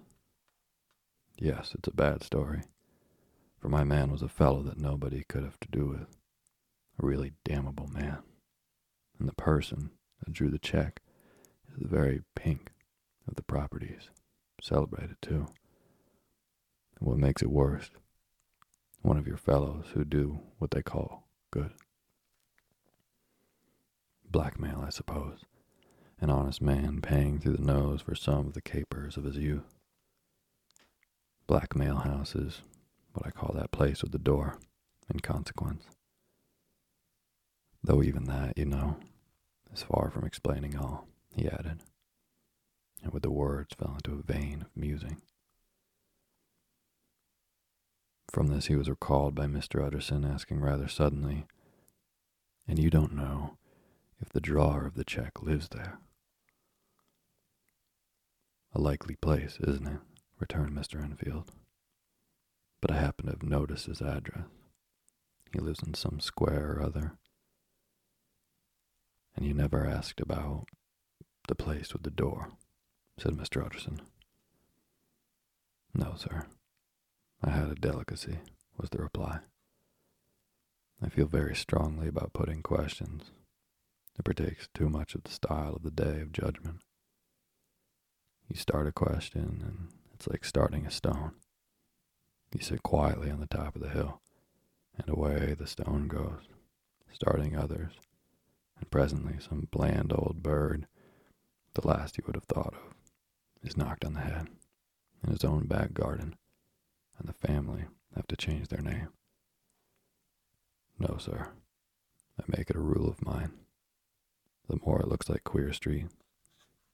Yes, 1.36 1.74
it's 1.76 1.88
a 1.88 1.94
bad 1.94 2.22
story, 2.22 2.62
for 3.60 3.68
my 3.68 3.84
man 3.84 4.10
was 4.10 4.22
a 4.22 4.28
fellow 4.28 4.62
that 4.62 4.80
nobody 4.80 5.24
could 5.28 5.44
have 5.44 5.60
to 5.60 5.68
do 5.68 5.86
with 5.86 6.00
a 6.00 6.06
really 7.06 7.32
damnable 7.44 7.88
man. 7.88 8.18
And 9.18 9.28
the 9.28 9.34
person 9.34 9.90
that 10.24 10.32
drew 10.32 10.50
the 10.50 10.58
check 10.58 11.00
is 11.70 11.82
the 11.82 11.88
very 11.88 12.22
pink 12.34 12.72
of 13.26 13.36
the 13.36 13.42
properties. 13.42 14.10
Celebrated, 14.60 15.16
too. 15.22 15.46
And 16.98 17.08
what 17.08 17.18
makes 17.18 17.42
it 17.42 17.50
worse, 17.50 17.90
one 19.02 19.16
of 19.16 19.28
your 19.28 19.36
fellows 19.36 19.86
who 19.94 20.04
do 20.04 20.40
what 20.58 20.72
they 20.72 20.82
call 20.82 21.28
good. 21.52 21.70
Blackmail, 24.30 24.84
I 24.86 24.90
suppose. 24.90 25.40
An 26.20 26.30
honest 26.30 26.60
man 26.60 27.00
paying 27.00 27.38
through 27.38 27.56
the 27.56 27.62
nose 27.62 28.02
for 28.02 28.14
some 28.14 28.46
of 28.46 28.54
the 28.54 28.60
capers 28.60 29.16
of 29.16 29.24
his 29.24 29.36
youth. 29.36 29.74
Blackmail 31.46 31.96
House 31.96 32.34
is 32.34 32.60
what 33.14 33.26
I 33.26 33.30
call 33.30 33.54
that 33.54 33.70
place 33.70 34.02
with 34.02 34.12
the 34.12 34.18
door, 34.18 34.58
in 35.12 35.20
consequence. 35.20 35.84
Though 37.82 38.02
even 38.02 38.24
that, 38.24 38.58
you 38.58 38.66
know, 38.66 38.96
is 39.72 39.82
far 39.82 40.10
from 40.10 40.26
explaining 40.26 40.76
all, 40.76 41.06
he 41.34 41.48
added, 41.48 41.78
and 43.02 43.12
with 43.12 43.22
the 43.22 43.30
words 43.30 43.74
fell 43.78 43.94
into 43.94 44.18
a 44.18 44.32
vein 44.32 44.62
of 44.62 44.76
musing. 44.76 45.22
From 48.30 48.48
this, 48.48 48.66
he 48.66 48.76
was 48.76 48.90
recalled 48.90 49.34
by 49.34 49.46
Mr. 49.46 49.82
Utterson 49.82 50.24
asking 50.24 50.60
rather 50.60 50.86
suddenly, 50.86 51.46
And 52.66 52.78
you 52.78 52.90
don't 52.90 53.14
know 53.14 53.56
if 54.20 54.28
the 54.30 54.40
drawer 54.40 54.86
of 54.86 54.94
the 54.94 55.04
check 55.04 55.42
lives 55.42 55.68
there? 55.68 55.98
A 58.72 58.80
likely 58.80 59.16
place, 59.16 59.58
isn't 59.60 59.86
it? 59.86 60.00
returned 60.38 60.72
Mr. 60.72 61.02
Enfield. 61.02 61.50
But 62.80 62.92
I 62.92 63.00
happen 63.00 63.26
to 63.26 63.32
have 63.32 63.42
noticed 63.42 63.86
his 63.86 64.00
address. 64.00 64.44
He 65.52 65.58
lives 65.58 65.82
in 65.82 65.94
some 65.94 66.20
square 66.20 66.76
or 66.76 66.82
other. 66.82 67.16
And 69.34 69.46
you 69.46 69.54
never 69.54 69.86
asked 69.86 70.20
about 70.20 70.66
the 71.48 71.54
place 71.54 71.92
with 71.92 72.02
the 72.02 72.10
door, 72.10 72.52
said 73.18 73.32
Mr. 73.32 73.64
Utterson. 73.64 74.00
No, 75.94 76.14
sir. 76.16 76.46
I 77.42 77.50
had 77.50 77.68
a 77.68 77.74
delicacy, 77.74 78.38
was 78.76 78.90
the 78.90 78.98
reply. 78.98 79.40
I 81.02 81.08
feel 81.08 81.26
very 81.26 81.54
strongly 81.54 82.08
about 82.08 82.32
putting 82.32 82.62
questions. 82.62 83.30
It 84.18 84.24
partakes 84.24 84.68
too 84.74 84.88
much 84.88 85.14
of 85.14 85.22
the 85.22 85.30
style 85.30 85.74
of 85.76 85.82
the 85.82 85.90
day 85.90 86.20
of 86.20 86.32
judgment. 86.32 86.80
You 88.48 88.56
start 88.56 88.86
a 88.86 88.92
question, 88.92 89.62
and 89.64 89.88
it's 90.14 90.26
like 90.26 90.44
starting 90.44 90.86
a 90.86 90.90
stone. 90.90 91.32
You 92.52 92.60
sit 92.60 92.82
quietly 92.82 93.30
on 93.30 93.40
the 93.40 93.46
top 93.46 93.76
of 93.76 93.82
the 93.82 93.90
hill, 93.90 94.20
and 94.96 95.08
away 95.08 95.54
the 95.54 95.66
stone 95.66 96.08
goes, 96.08 96.48
starting 97.12 97.56
others, 97.56 97.92
and 98.76 98.90
presently 98.90 99.34
some 99.38 99.68
bland 99.70 100.12
old 100.12 100.42
bird, 100.42 100.86
the 101.74 101.86
last 101.86 102.16
you 102.18 102.24
would 102.26 102.36
have 102.36 102.44
thought 102.44 102.74
of, 102.74 102.94
is 103.62 103.76
knocked 103.76 104.04
on 104.04 104.14
the 104.14 104.20
head 104.20 104.48
in 105.22 105.30
his 105.30 105.44
own 105.44 105.66
back 105.66 105.92
garden 105.92 106.36
and 107.18 107.28
the 107.28 107.32
family 107.32 107.84
have 108.14 108.26
to 108.28 108.36
change 108.36 108.68
their 108.68 108.80
name. 108.80 109.08
No, 110.98 111.16
sir. 111.18 111.48
I 112.38 112.44
make 112.46 112.70
it 112.70 112.76
a 112.76 112.80
rule 112.80 113.08
of 113.08 113.24
mine. 113.24 113.52
The 114.68 114.78
more 114.84 115.00
it 115.00 115.08
looks 115.08 115.28
like 115.28 115.44
Queer 115.44 115.72
Street, 115.72 116.06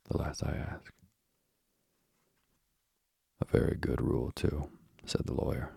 the 0.09 0.17
less 0.17 0.43
I 0.43 0.53
ask. 0.53 0.93
A 3.41 3.45
very 3.45 3.77
good 3.77 4.01
rule, 4.01 4.31
too, 4.35 4.71
said 5.05 5.27
the 5.27 5.35
lawyer. 5.35 5.73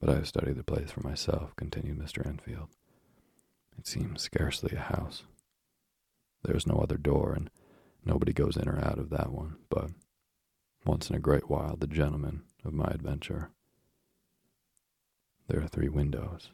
But 0.00 0.10
I 0.10 0.14
have 0.14 0.28
studied 0.28 0.56
the 0.56 0.64
place 0.64 0.90
for 0.90 1.00
myself, 1.00 1.54
continued 1.56 1.98
Mr. 1.98 2.24
Enfield. 2.24 2.68
It 3.76 3.86
seems 3.86 4.22
scarcely 4.22 4.76
a 4.76 4.80
house. 4.80 5.24
There 6.44 6.56
is 6.56 6.66
no 6.66 6.76
other 6.76 6.96
door, 6.96 7.32
and 7.32 7.50
nobody 8.04 8.32
goes 8.32 8.56
in 8.56 8.68
or 8.68 8.78
out 8.78 8.98
of 8.98 9.10
that 9.10 9.32
one, 9.32 9.56
but 9.68 9.90
once 10.84 11.10
in 11.10 11.16
a 11.16 11.20
great 11.20 11.48
while 11.48 11.76
the 11.76 11.86
gentleman 11.86 12.42
of 12.64 12.72
my 12.72 12.88
adventure. 12.88 13.50
There 15.48 15.60
are 15.60 15.68
three 15.68 15.88
windows, 15.88 16.50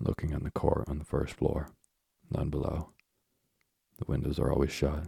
looking 0.00 0.34
on 0.34 0.44
the 0.44 0.50
court 0.50 0.84
on 0.88 0.98
the 0.98 1.04
first 1.04 1.34
floor, 1.34 1.70
none 2.30 2.50
below. 2.50 2.90
The 3.98 4.04
windows 4.06 4.38
are 4.38 4.52
always 4.52 4.72
shut, 4.72 5.04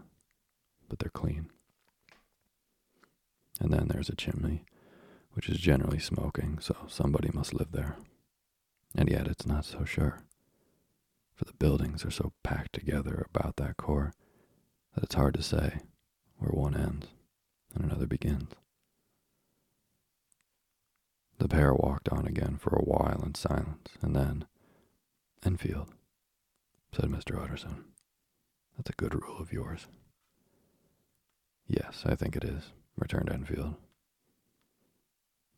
but 0.89 0.99
they're 0.99 1.11
clean. 1.11 1.51
And 3.61 3.73
then 3.73 3.89
there's 3.89 4.09
a 4.09 4.17
chimney, 4.17 4.65
which 5.33 5.49
is 5.49 5.59
generally 5.59 5.99
smoking, 5.99 6.59
so 6.61 6.75
somebody 6.89 7.31
must 7.33 7.55
live 7.55 7.73
there. 7.73 7.97
And 8.97 9.09
yet 9.09 9.29
it's 9.29 9.47
not 9.47 9.65
so 9.65 9.85
sure, 9.85 10.23
for 11.35 11.45
the 11.45 11.53
buildings 11.55 12.05
are 12.05 12.11
so 12.11 12.33
packed 12.43 12.73
together 12.73 13.27
about 13.33 13.57
that 13.57 13.77
core 13.77 14.13
that 14.95 15.05
it's 15.05 15.15
hard 15.15 15.35
to 15.35 15.43
say 15.43 15.81
where 16.39 16.51
one 16.51 16.75
ends 16.77 17.09
and 17.75 17.85
another 17.85 18.07
begins. 18.07 18.51
The 21.39 21.49
pair 21.49 21.73
walked 21.73 22.09
on 22.09 22.27
again 22.27 22.59
for 22.59 22.75
a 22.77 22.83
while 22.83 23.23
in 23.25 23.35
silence, 23.35 23.89
and 24.03 24.15
then, 24.15 24.47
Enfield, 25.45 25.89
said 26.95 27.11
Mr. 27.11 27.43
Utterson, 27.43 27.85
that's 28.77 28.91
a 28.91 28.95
good 28.95 29.15
rule 29.15 29.39
of 29.39 29.53
yours. 29.53 29.87
Yes, 31.67 32.03
I 32.05 32.17
think 32.17 32.35
it 32.37 32.45
is, 32.45 32.73
returned 32.97 33.31
Enfield. 33.31 33.75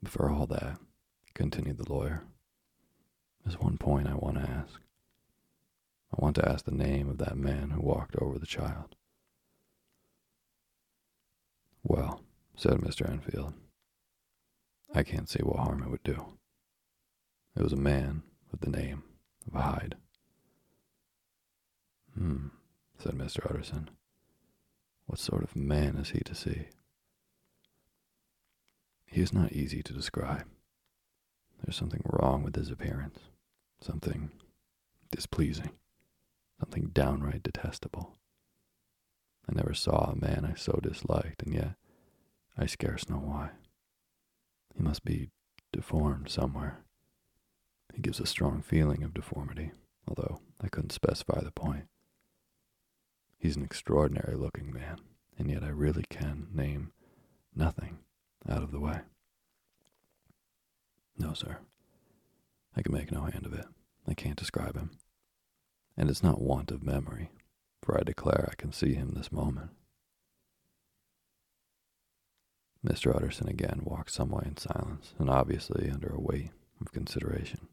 For 0.04 0.30
all 0.30 0.46
that, 0.46 0.78
continued 1.34 1.78
the 1.78 1.90
lawyer, 1.90 2.24
there's 3.44 3.58
one 3.58 3.78
point 3.78 4.08
I 4.08 4.14
want 4.14 4.36
to 4.36 4.50
ask. 4.50 4.80
I 6.12 6.22
want 6.22 6.36
to 6.36 6.48
ask 6.48 6.64
the 6.64 6.70
name 6.70 7.08
of 7.08 7.18
that 7.18 7.36
man 7.36 7.70
who 7.70 7.80
walked 7.80 8.16
over 8.16 8.38
the 8.38 8.46
child. 8.46 8.94
Well, 11.82 12.20
said 12.56 12.74
Mr. 12.74 13.08
Enfield, 13.08 13.54
I 14.94 15.02
can't 15.02 15.28
see 15.28 15.40
what 15.42 15.58
harm 15.58 15.82
it 15.82 15.90
would 15.90 16.02
do. 16.02 16.34
It 17.56 17.62
was 17.62 17.72
a 17.72 17.76
man 17.76 18.22
with 18.50 18.60
the 18.60 18.70
name 18.70 19.04
of 19.52 19.60
Hyde. 19.60 19.96
Hmm, 22.16 22.48
said 22.98 23.12
Mr. 23.12 23.44
Utterson. 23.48 23.90
What 25.06 25.18
sort 25.18 25.42
of 25.42 25.56
man 25.56 25.96
is 25.96 26.10
he 26.10 26.20
to 26.20 26.34
see? 26.34 26.68
He 29.06 29.20
is 29.20 29.32
not 29.32 29.52
easy 29.52 29.82
to 29.82 29.92
describe. 29.92 30.46
There's 31.62 31.76
something 31.76 32.02
wrong 32.06 32.42
with 32.42 32.56
his 32.56 32.70
appearance, 32.70 33.18
something 33.80 34.30
displeasing, 35.10 35.70
something 36.58 36.90
downright 36.92 37.42
detestable. 37.42 38.16
I 39.48 39.54
never 39.54 39.74
saw 39.74 40.10
a 40.10 40.16
man 40.16 40.48
I 40.50 40.54
so 40.54 40.78
disliked, 40.82 41.42
and 41.42 41.54
yet 41.54 41.74
I 42.56 42.66
scarce 42.66 43.08
know 43.08 43.16
why. 43.16 43.50
He 44.74 44.82
must 44.82 45.04
be 45.04 45.30
deformed 45.72 46.30
somewhere. 46.30 46.84
He 47.94 48.00
gives 48.00 48.20
a 48.20 48.26
strong 48.26 48.62
feeling 48.62 49.02
of 49.02 49.14
deformity, 49.14 49.72
although 50.08 50.40
I 50.60 50.68
couldn't 50.68 50.92
specify 50.92 51.40
the 51.42 51.50
point. 51.50 51.84
He's 53.42 53.56
an 53.56 53.64
extraordinary 53.64 54.36
looking 54.36 54.72
man, 54.72 54.98
and 55.36 55.50
yet 55.50 55.64
I 55.64 55.68
really 55.70 56.04
can 56.08 56.46
name 56.54 56.92
nothing 57.56 57.98
out 58.48 58.62
of 58.62 58.70
the 58.70 58.78
way. 58.78 59.00
No, 61.18 61.32
sir. 61.34 61.58
I 62.76 62.82
can 62.82 62.94
make 62.94 63.10
no 63.10 63.22
hand 63.22 63.44
of 63.44 63.52
it. 63.52 63.66
I 64.06 64.14
can't 64.14 64.38
describe 64.38 64.76
him. 64.76 64.92
And 65.96 66.08
it's 66.08 66.22
not 66.22 66.40
want 66.40 66.70
of 66.70 66.84
memory, 66.84 67.32
for 67.82 67.98
I 67.98 68.04
declare 68.04 68.48
I 68.48 68.54
can 68.54 68.70
see 68.70 68.94
him 68.94 69.14
this 69.16 69.32
moment. 69.32 69.70
Mr. 72.86 73.12
Utterson 73.12 73.48
again 73.48 73.80
walked 73.82 74.12
some 74.12 74.30
way 74.30 74.44
in 74.46 74.56
silence, 74.56 75.14
and 75.18 75.28
obviously 75.28 75.90
under 75.90 76.14
a 76.14 76.20
weight 76.20 76.50
of 76.80 76.92
consideration. 76.92 77.66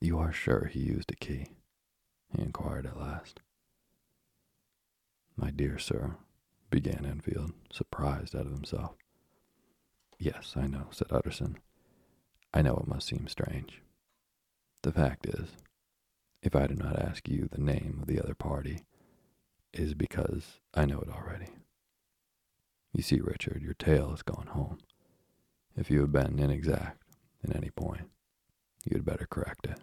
You 0.00 0.18
are 0.18 0.32
sure 0.32 0.64
he 0.64 0.80
used 0.80 1.12
a 1.12 1.16
key? 1.16 1.46
he 2.34 2.42
inquired 2.42 2.86
at 2.86 2.98
last. 2.98 3.38
My 5.36 5.50
dear 5.50 5.78
sir, 5.78 6.16
began 6.70 7.04
Enfield, 7.04 7.52
surprised 7.72 8.34
out 8.34 8.46
of 8.46 8.52
himself. 8.52 8.94
Yes, 10.18 10.54
I 10.56 10.66
know, 10.66 10.88
said 10.90 11.08
Utterson. 11.10 11.58
I 12.52 12.62
know 12.62 12.76
it 12.76 12.86
must 12.88 13.08
seem 13.08 13.26
strange. 13.26 13.82
The 14.82 14.92
fact 14.92 15.26
is, 15.26 15.48
if 16.42 16.54
I 16.54 16.66
do 16.66 16.74
not 16.74 16.98
ask 16.98 17.28
you 17.28 17.48
the 17.50 17.60
name 17.60 17.98
of 18.00 18.06
the 18.06 18.20
other 18.20 18.34
party, 18.34 18.84
is 19.72 19.94
because 19.94 20.60
I 20.72 20.84
know 20.84 21.00
it 21.00 21.08
already. 21.08 21.48
You 22.92 23.02
see, 23.02 23.20
Richard, 23.20 23.60
your 23.62 23.74
tale 23.74 24.10
has 24.10 24.22
gone 24.22 24.48
home. 24.48 24.78
If 25.76 25.90
you 25.90 26.00
have 26.02 26.12
been 26.12 26.38
inexact 26.38 27.02
at 27.42 27.56
any 27.56 27.70
point, 27.70 28.08
you 28.84 28.96
had 28.96 29.04
better 29.04 29.26
correct 29.28 29.66
it. 29.66 29.80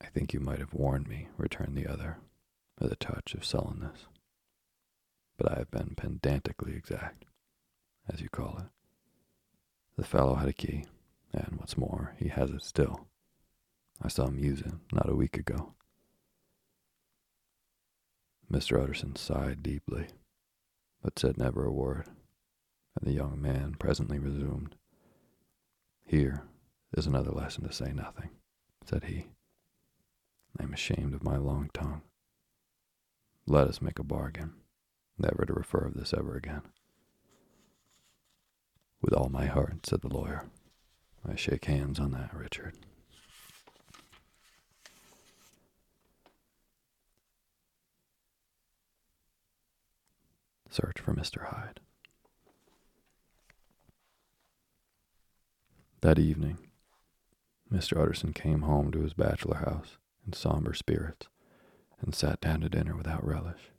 I 0.00 0.06
think 0.06 0.32
you 0.32 0.40
might 0.40 0.60
have 0.60 0.74
warned 0.74 1.08
me, 1.08 1.28
returned 1.36 1.76
the 1.76 1.86
other, 1.86 2.18
with 2.82 2.92
a 2.92 2.96
touch 2.96 3.34
of 3.34 3.44
sullenness. 3.44 4.06
But 5.38 5.52
I 5.52 5.58
have 5.58 5.70
been 5.70 5.94
pedantically 5.96 6.74
exact, 6.74 7.24
as 8.12 8.20
you 8.20 8.28
call 8.28 8.58
it. 8.58 8.66
The 9.96 10.04
fellow 10.04 10.34
had 10.34 10.48
a 10.48 10.52
key, 10.52 10.84
and 11.32 11.58
what's 11.58 11.76
more, 11.76 12.14
he 12.18 12.28
has 12.28 12.50
it 12.50 12.62
still. 12.62 13.06
I 14.02 14.08
saw 14.08 14.26
him 14.26 14.38
use 14.38 14.60
it 14.60 14.72
not 14.92 15.08
a 15.08 15.14
week 15.14 15.36
ago. 15.36 15.74
Mr. 18.50 18.82
Utterson 18.82 19.16
sighed 19.16 19.62
deeply 19.62 20.08
but 21.02 21.18
said 21.18 21.36
never 21.36 21.64
a 21.64 21.72
word, 21.72 22.06
and 22.96 23.06
the 23.08 23.16
young 23.16 23.40
man 23.40 23.74
presently 23.78 24.18
resumed. 24.18 24.76
Here 26.04 26.44
is 26.96 27.06
another 27.06 27.32
lesson 27.32 27.66
to 27.66 27.72
say 27.72 27.92
nothing, 27.92 28.30
said 28.84 29.04
he. 29.04 29.26
I 30.58 30.62
am 30.62 30.72
ashamed 30.72 31.14
of 31.14 31.24
my 31.24 31.36
long 31.36 31.70
tongue. 31.74 32.02
Let 33.46 33.66
us 33.66 33.82
make 33.82 33.98
a 33.98 34.04
bargain, 34.04 34.54
never 35.18 35.44
to 35.44 35.52
refer 35.52 35.80
of 35.80 35.94
this 35.94 36.14
ever 36.14 36.36
again. 36.36 36.62
With 39.00 39.12
all 39.12 39.28
my 39.28 39.46
heart, 39.46 39.84
said 39.84 40.00
the 40.00 40.08
lawyer. 40.08 40.46
I 41.28 41.34
shake 41.34 41.64
hands 41.64 41.98
on 41.98 42.12
that, 42.12 42.30
Richard. 42.34 42.74
Search 50.70 51.00
for 51.00 51.12
Mr. 51.12 51.46
Hyde. 51.48 51.80
That 56.00 56.18
evening, 56.18 56.58
Mr. 57.70 58.00
Utterson 58.00 58.32
came 58.32 58.62
home 58.62 58.90
to 58.92 59.00
his 59.00 59.14
bachelor 59.14 59.58
house 59.58 59.98
in 60.26 60.32
somber 60.32 60.74
spirits 60.74 61.26
and 62.02 62.14
sat 62.14 62.40
down 62.40 62.60
to 62.60 62.68
dinner 62.68 62.96
without 62.96 63.26
relish. 63.26 63.70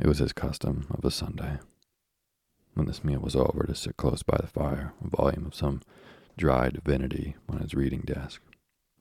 It 0.00 0.08
was 0.08 0.18
his 0.18 0.32
custom 0.32 0.86
of 0.90 1.04
a 1.04 1.10
Sunday, 1.10 1.58
when 2.74 2.86
this 2.86 3.04
meal 3.04 3.20
was 3.20 3.36
over, 3.36 3.64
to 3.64 3.74
sit 3.74 3.96
close 3.96 4.24
by 4.24 4.36
the 4.40 4.48
fire, 4.48 4.92
a 5.04 5.08
volume 5.08 5.46
of 5.46 5.54
some 5.54 5.82
dry 6.36 6.68
divinity 6.68 7.36
on 7.48 7.60
his 7.60 7.74
reading 7.74 8.00
desk, 8.00 8.42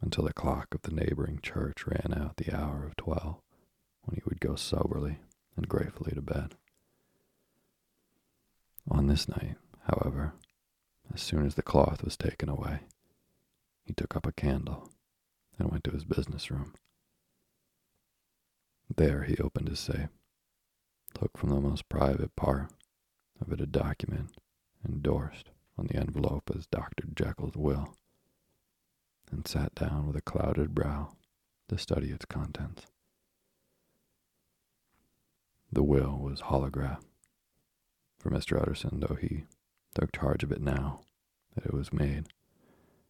until 0.01 0.23
the 0.25 0.33
clock 0.33 0.75
of 0.75 0.83
the 0.83 0.93
neighboring 0.93 1.39
church 1.41 1.87
ran 1.87 2.13
out 2.15 2.37
the 2.37 2.55
hour 2.55 2.85
of 2.85 2.95
twelve, 2.95 3.37
when 4.03 4.15
he 4.15 4.21
would 4.25 4.39
go 4.39 4.55
soberly 4.55 5.17
and 5.57 5.67
gratefully 5.67 6.11
to 6.13 6.21
bed. 6.21 6.53
On 8.91 9.07
this 9.07 9.27
night, 9.27 9.55
however, 9.87 10.33
as 11.11 11.21
soon 11.21 11.47
as 11.47 11.55
the 11.55 11.63
cloth 11.63 12.03
was 12.03 12.15
taken 12.17 12.49
away, 12.49 12.81
he 13.83 13.93
took 13.93 14.15
up 14.15 14.27
a 14.27 14.31
candle 14.31 14.91
and 15.57 15.69
went 15.71 15.83
to 15.85 15.91
his 15.91 16.05
business 16.05 16.49
room. 16.51 16.73
There 18.95 19.23
he 19.23 19.37
opened 19.37 19.69
his 19.69 19.79
safe, 19.79 20.09
took 21.13 21.37
from 21.37 21.49
the 21.49 21.61
most 21.61 21.89
private 21.89 22.35
part 22.35 22.71
of 23.41 23.51
it 23.51 23.61
a 23.61 23.65
document 23.65 24.31
endorsed 24.87 25.49
on 25.77 25.87
the 25.87 25.95
envelope 25.95 26.51
as 26.55 26.67
Dr. 26.67 27.05
Jekyll's 27.15 27.55
will, 27.55 27.95
and 29.31 29.47
sat 29.47 29.73
down 29.75 30.07
with 30.07 30.15
a 30.15 30.21
clouded 30.21 30.75
brow 30.75 31.13
to 31.69 31.77
study 31.77 32.09
its 32.09 32.25
contents. 32.25 32.85
The 35.71 35.83
will 35.83 36.19
was 36.19 36.41
holograph 36.41 37.01
for 38.19 38.29
Mr. 38.29 38.61
Utterson, 38.61 38.99
though 38.99 39.15
he 39.15 39.45
took 39.95 40.11
charge 40.11 40.43
of 40.43 40.51
it 40.51 40.61
now 40.61 41.01
that 41.55 41.65
it 41.65 41.73
was 41.73 41.91
made, 41.91 42.27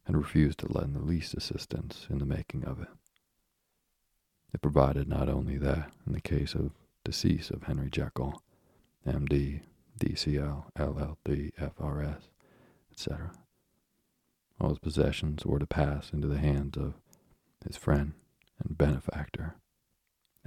and 0.05 0.17
refused 0.17 0.59
to 0.59 0.71
lend 0.71 0.95
the 0.95 1.03
least 1.03 1.33
assistance 1.33 2.07
in 2.09 2.19
the 2.19 2.25
making 2.25 2.65
of 2.65 2.81
it. 2.81 2.89
It 4.53 4.61
provided 4.61 5.07
not 5.07 5.29
only 5.29 5.57
that, 5.57 5.91
in 6.05 6.13
the 6.13 6.21
case 6.21 6.53
of 6.53 6.71
decease 7.03 7.49
of 7.49 7.63
Henry 7.63 7.89
Jekyll, 7.89 8.41
M.D., 9.05 9.61
D.C.L., 9.99 10.71
LL.D., 10.77 11.51
F.R.S., 11.57 12.21
etc., 12.91 13.31
all 14.59 14.69
his 14.69 14.79
possessions 14.79 15.45
were 15.45 15.59
to 15.59 15.65
pass 15.65 16.11
into 16.13 16.27
the 16.27 16.37
hands 16.37 16.77
of 16.77 16.93
his 17.65 17.75
friend 17.75 18.13
and 18.63 18.77
benefactor, 18.77 19.55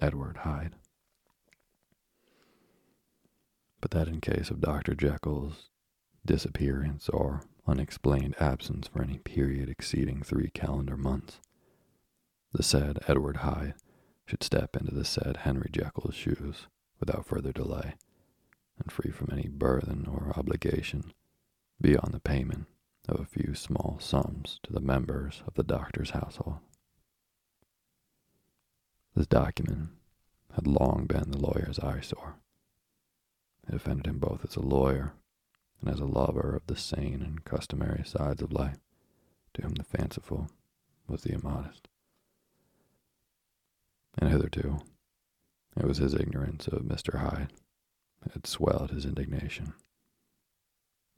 Edward 0.00 0.38
Hyde. 0.38 0.74
But 3.80 3.90
that 3.90 4.08
in 4.08 4.20
case 4.20 4.50
of 4.50 4.60
Dr. 4.60 4.94
Jekyll's 4.94 5.68
disappearance 6.24 7.08
or 7.08 7.42
unexplained 7.66 8.34
absence 8.38 8.88
for 8.88 9.02
any 9.02 9.18
period 9.18 9.68
exceeding 9.68 10.22
three 10.22 10.50
calendar 10.50 10.96
months. 10.96 11.40
The 12.52 12.62
said 12.62 12.98
Edward 13.08 13.38
Hyde 13.38 13.74
should 14.24 14.42
step 14.42 14.76
into 14.76 14.94
the 14.94 15.04
said 15.04 15.38
Henry 15.38 15.68
Jekyll's 15.70 16.14
shoes 16.14 16.66
without 17.00 17.26
further 17.26 17.52
delay, 17.52 17.94
and 18.78 18.90
free 18.90 19.10
from 19.10 19.28
any 19.32 19.48
burthen 19.48 20.06
or 20.06 20.32
obligation 20.36 21.12
beyond 21.80 22.12
the 22.12 22.20
payment 22.20 22.66
of 23.08 23.20
a 23.20 23.24
few 23.24 23.54
small 23.54 23.98
sums 24.00 24.58
to 24.62 24.72
the 24.72 24.80
members 24.80 25.42
of 25.46 25.54
the 25.54 25.62
doctor's 25.62 26.10
household. 26.10 26.58
This 29.14 29.26
document 29.26 29.90
had 30.54 30.66
long 30.66 31.06
been 31.06 31.30
the 31.30 31.38
lawyer's 31.38 31.78
eyesore. 31.78 32.36
It 33.68 33.74
offended 33.74 34.06
him 34.06 34.18
both 34.18 34.44
as 34.44 34.56
a 34.56 34.60
lawyer 34.60 35.14
and 35.80 35.90
as 35.90 36.00
a 36.00 36.04
lover 36.04 36.54
of 36.54 36.66
the 36.66 36.76
sane 36.76 37.22
and 37.22 37.44
customary 37.44 38.02
sides 38.04 38.42
of 38.42 38.52
life, 38.52 38.78
to 39.54 39.62
whom 39.62 39.74
the 39.74 39.84
fanciful 39.84 40.50
was 41.08 41.22
the 41.22 41.34
immodest. 41.34 41.88
And 44.18 44.30
hitherto, 44.30 44.78
it 45.76 45.86
was 45.86 45.98
his 45.98 46.14
ignorance 46.14 46.66
of 46.68 46.82
Mr. 46.82 47.18
Hyde 47.18 47.52
that 48.22 48.32
had 48.32 48.46
swelled 48.46 48.90
his 48.90 49.04
indignation. 49.04 49.74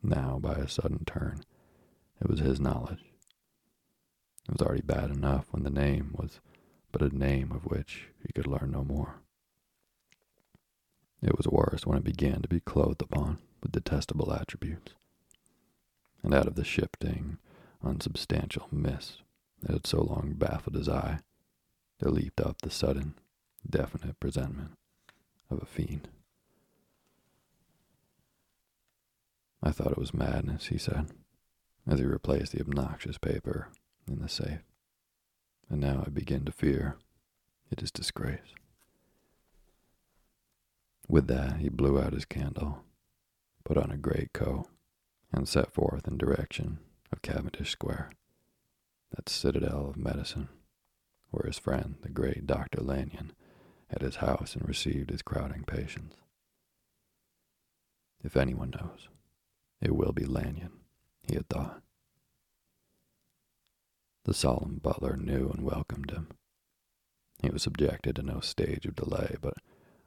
Now, 0.03 0.39
by 0.41 0.55
a 0.55 0.69
sudden 0.69 1.05
turn, 1.05 1.43
it 2.21 2.29
was 2.29 2.41
his 2.41 2.61
knowledge. 2.61 3.05
It 4.49 4.59
was 4.59 4.63
already 4.67 4.83
bad 4.83 5.11
enough 5.11 5.47
when 5.51 5.63
the 5.63 5.71
name 5.71 6.15
was 6.17 6.41
but 6.91 7.03
a 7.03 7.17
name 7.17 7.53
of 7.53 7.67
which 7.67 8.09
he 8.27 8.33
could 8.33 8.47
learn 8.47 8.71
no 8.71 8.83
more. 8.83 9.21
It 11.23 11.37
was 11.37 11.47
worse 11.47 11.85
when 11.85 11.99
it 11.99 12.05
began 12.05 12.43
to 12.43 12.49
be 12.49 12.61
clothed 12.61 13.03
upon 13.03 13.39
with 13.63 13.73
detestable 13.73 14.33
attributes. 14.33 14.93
And 16.23 16.35
out 16.35 16.47
of 16.47 16.55
the 16.55 16.65
shifting, 16.65 17.39
unsubstantial 17.83 18.69
mist 18.73 19.23
that 19.63 19.73
had 19.73 19.87
so 19.87 20.03
long 20.03 20.35
baffled 20.37 20.75
his 20.75 20.89
eye, 20.89 21.21
there 22.01 22.11
leaped 22.11 22.41
up 22.41 22.63
the 22.63 22.71
sudden, 22.71 23.15
definite 23.69 24.21
presentment 24.21 24.73
of 25.51 25.63
a 25.63 25.67
fiend. 25.67 26.09
I 29.63 29.73
thought 29.73 29.93
it 29.93 29.99
was 29.99 30.15
madness, 30.15 30.67
he 30.67 30.79
said, 30.79 31.07
as 31.87 31.99
he 31.99 32.05
replaced 32.05 32.53
the 32.53 32.61
obnoxious 32.61 33.19
paper 33.19 33.69
in 34.07 34.21
the 34.21 34.29
safe. 34.29 34.63
And 35.69 35.81
now 35.81 36.05
I 36.07 36.11
begin 36.11 36.45
to 36.45 36.53
fear 36.53 36.97
it 37.71 37.83
is 37.83 37.91
disgrace. 37.91 38.55
With 41.09 41.27
that, 41.27 41.59
he 41.59 41.69
blew 41.69 42.01
out 42.01 42.13
his 42.13 42.25
candle 42.25 42.85
put 43.69 43.77
on 43.77 43.91
a 43.91 43.99
great 43.99 44.33
coat, 44.33 44.65
and 45.31 45.47
set 45.47 45.71
forth 45.75 46.09
in 46.09 46.17
direction 46.17 46.79
of 47.13 47.21
Cavendish 47.21 47.71
Square, 47.71 48.13
that 49.15 49.29
citadel 49.29 49.91
of 49.91 49.97
medicine, 49.99 50.49
where 51.31 51.47
his 51.47 51.59
friend, 51.59 51.97
the 52.01 52.09
great 52.09 52.47
Dr. 52.47 52.81
Lanyon, 52.81 53.33
had 53.89 54.01
his 54.01 54.17
house 54.17 54.57
and 54.57 54.67
received 54.67 55.11
his 55.11 55.21
crowding 55.21 55.65
patients. 55.65 56.17
If 58.25 58.39
anyone 58.39 58.71
knows, 58.71 59.09
it 59.83 59.95
will 59.95 60.13
be 60.13 60.25
Lanyon, 60.25 60.73
he 61.29 61.35
had 61.35 61.51
thought. 61.51 61.83
The 64.25 64.33
solemn 64.33 64.81
butler 64.83 65.19
knew 65.19 65.51
and 65.51 65.63
welcomed 65.63 66.11
him. 66.11 66.29
He 67.43 67.51
was 67.51 67.65
subjected 67.65 68.17
to 68.17 68.23
no 68.23 68.41
stage 68.41 68.87
of 68.87 68.97
delay, 68.97 69.37
but 69.43 69.59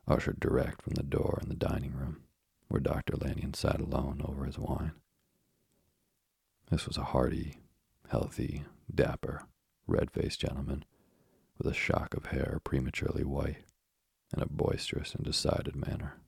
ushered 0.08 0.40
direct 0.40 0.82
from 0.82 0.94
the 0.94 1.04
door 1.04 1.38
in 1.44 1.50
the 1.50 1.56
dining 1.56 1.94
room 1.94 2.24
where 2.72 2.80
Dr. 2.80 3.18
Lanyon 3.18 3.54
sat 3.54 3.82
alone 3.82 4.22
over 4.24 4.46
his 4.46 4.58
wine. 4.58 4.94
This 6.70 6.88
was 6.88 6.96
a 6.96 7.04
hearty, 7.04 7.58
healthy, 8.08 8.64
dapper, 8.94 9.44
red 9.88 10.10
faced 10.10 10.40
gentleman 10.40 10.86
with 11.58 11.68
a 11.68 11.74
shock 11.74 12.14
of 12.14 12.28
hair 12.28 12.62
prematurely 12.64 13.26
white 13.26 13.66
and 14.32 14.42
a 14.42 14.48
boisterous 14.48 15.14
and 15.14 15.26
decided 15.26 15.76
manner. 15.76 16.22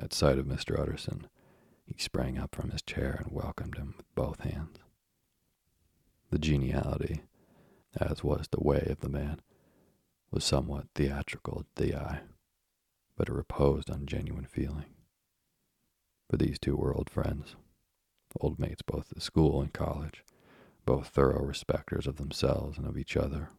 At 0.00 0.14
sight 0.14 0.38
of 0.38 0.46
Mr. 0.46 0.78
Utterson, 0.78 1.26
he 1.84 1.96
sprang 1.98 2.38
up 2.38 2.54
from 2.54 2.70
his 2.70 2.82
chair 2.82 3.20
and 3.24 3.32
welcomed 3.34 3.76
him 3.76 3.94
with 3.96 4.14
both 4.14 4.40
hands. 4.42 4.78
The 6.30 6.38
geniality, 6.38 7.22
as 8.00 8.22
was 8.22 8.46
the 8.48 8.62
way 8.62 8.86
of 8.88 9.00
the 9.00 9.08
man, 9.08 9.40
was 10.30 10.44
somewhat 10.44 10.86
theatrical 10.94 11.66
to 11.74 11.82
the 11.82 11.96
eye 11.96 12.20
but 13.16 13.28
it 13.28 13.32
reposed 13.32 13.90
on 13.90 14.06
genuine 14.06 14.46
feeling. 14.46 14.91
For 16.32 16.38
these 16.38 16.58
two 16.58 16.76
were 16.76 16.96
old 16.96 17.10
friends, 17.10 17.56
old 18.40 18.58
mates 18.58 18.80
both 18.80 19.12
at 19.14 19.20
school 19.20 19.60
and 19.60 19.70
college, 19.70 20.24
both 20.86 21.08
thorough 21.08 21.44
respecters 21.44 22.06
of 22.06 22.16
themselves 22.16 22.78
and 22.78 22.86
of 22.86 22.96
each 22.96 23.18
other, 23.18 23.50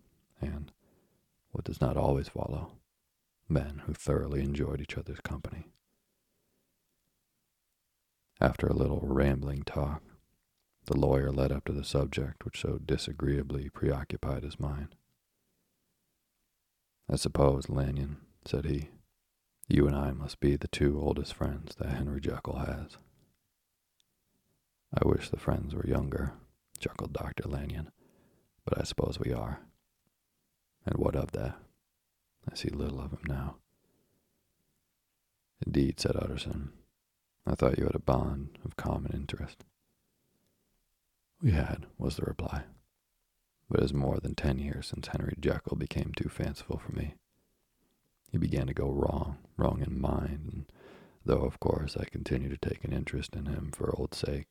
and, 0.42 0.72
what 1.52 1.66
does 1.66 1.80
not 1.80 1.98
always 1.98 2.30
follow, 2.30 2.72
men 3.48 3.84
who 3.86 3.94
thoroughly 3.94 4.42
enjoyed 4.42 4.82
each 4.82 4.98
other's 4.98 5.20
company. 5.20 5.68
After 8.42 8.66
a 8.66 8.74
little 8.74 9.02
rambling 9.04 9.62
talk, 9.62 10.02
the 10.86 10.98
lawyer 10.98 11.32
led 11.32 11.52
up 11.52 11.66
to 11.66 11.74
the 11.74 11.84
subject 11.84 12.44
which 12.44 12.62
so 12.62 12.80
disagreeably 12.84 13.70
preoccupied 13.70 14.42
his 14.42 14.60
mind. 14.60 14.96
I 17.08 17.18
suppose, 17.18 17.70
Lanyon, 17.70 18.18
said 18.46 18.66
he, 18.66 18.90
you 19.68 19.88
and 19.88 19.96
I 19.96 20.12
must 20.12 20.40
be 20.40 20.56
the 20.56 20.68
two 20.68 21.00
oldest 21.00 21.34
friends 21.34 21.76
that 21.76 21.90
Henry 21.90 22.20
Jekyll 22.20 22.58
has. 22.58 22.98
I 24.94 25.08
wish 25.08 25.30
the 25.30 25.40
friends 25.40 25.74
were 25.74 25.88
younger, 25.88 26.34
chuckled 26.80 27.14
Dr. 27.14 27.48
Lanyon, 27.48 27.92
but 28.66 28.80
I 28.80 28.84
suppose 28.84 29.20
we 29.20 29.34
are. 29.34 29.62
And 30.86 30.98
what 30.98 31.16
of 31.16 31.32
that? 31.32 31.58
I 32.52 32.56
see 32.56 32.70
little 32.70 33.00
of 33.00 33.12
him 33.12 33.22
now. 33.28 33.56
Indeed, 35.66 36.00
said 36.00 36.16
Utterson. 36.16 36.74
I 37.48 37.56
thought 37.56 37.78
you 37.78 37.86
had 37.86 37.96
a 37.96 38.00
bond 38.00 38.60
of 38.66 38.76
common 38.76 39.12
interest. 39.14 39.64
We 41.42 41.52
had, 41.52 41.86
was 41.98 42.18
the 42.18 42.24
reply. 42.24 42.64
But 43.70 43.80
it 43.80 43.86
is 43.86 43.94
more 43.94 44.20
than 44.20 44.36
ten 44.36 44.60
years 44.60 44.88
since 44.88 45.08
Henry 45.08 45.36
Jekyll 45.40 45.78
became 45.78 46.12
too 46.16 46.30
fanciful 46.30 46.78
for 46.78 46.92
me. 46.92 47.16
He 48.34 48.40
began 48.40 48.66
to 48.66 48.74
go 48.74 48.90
wrong, 48.90 49.38
wrong 49.58 49.84
in 49.86 50.02
mind, 50.02 50.50
and 50.52 50.66
though, 51.24 51.44
of 51.44 51.60
course, 51.60 51.96
I 51.96 52.06
continue 52.06 52.50
to 52.50 52.58
take 52.58 52.84
an 52.84 52.92
interest 52.92 53.36
in 53.36 53.46
him 53.46 53.70
for 53.72 53.96
old 53.96 54.16
sake. 54.16 54.50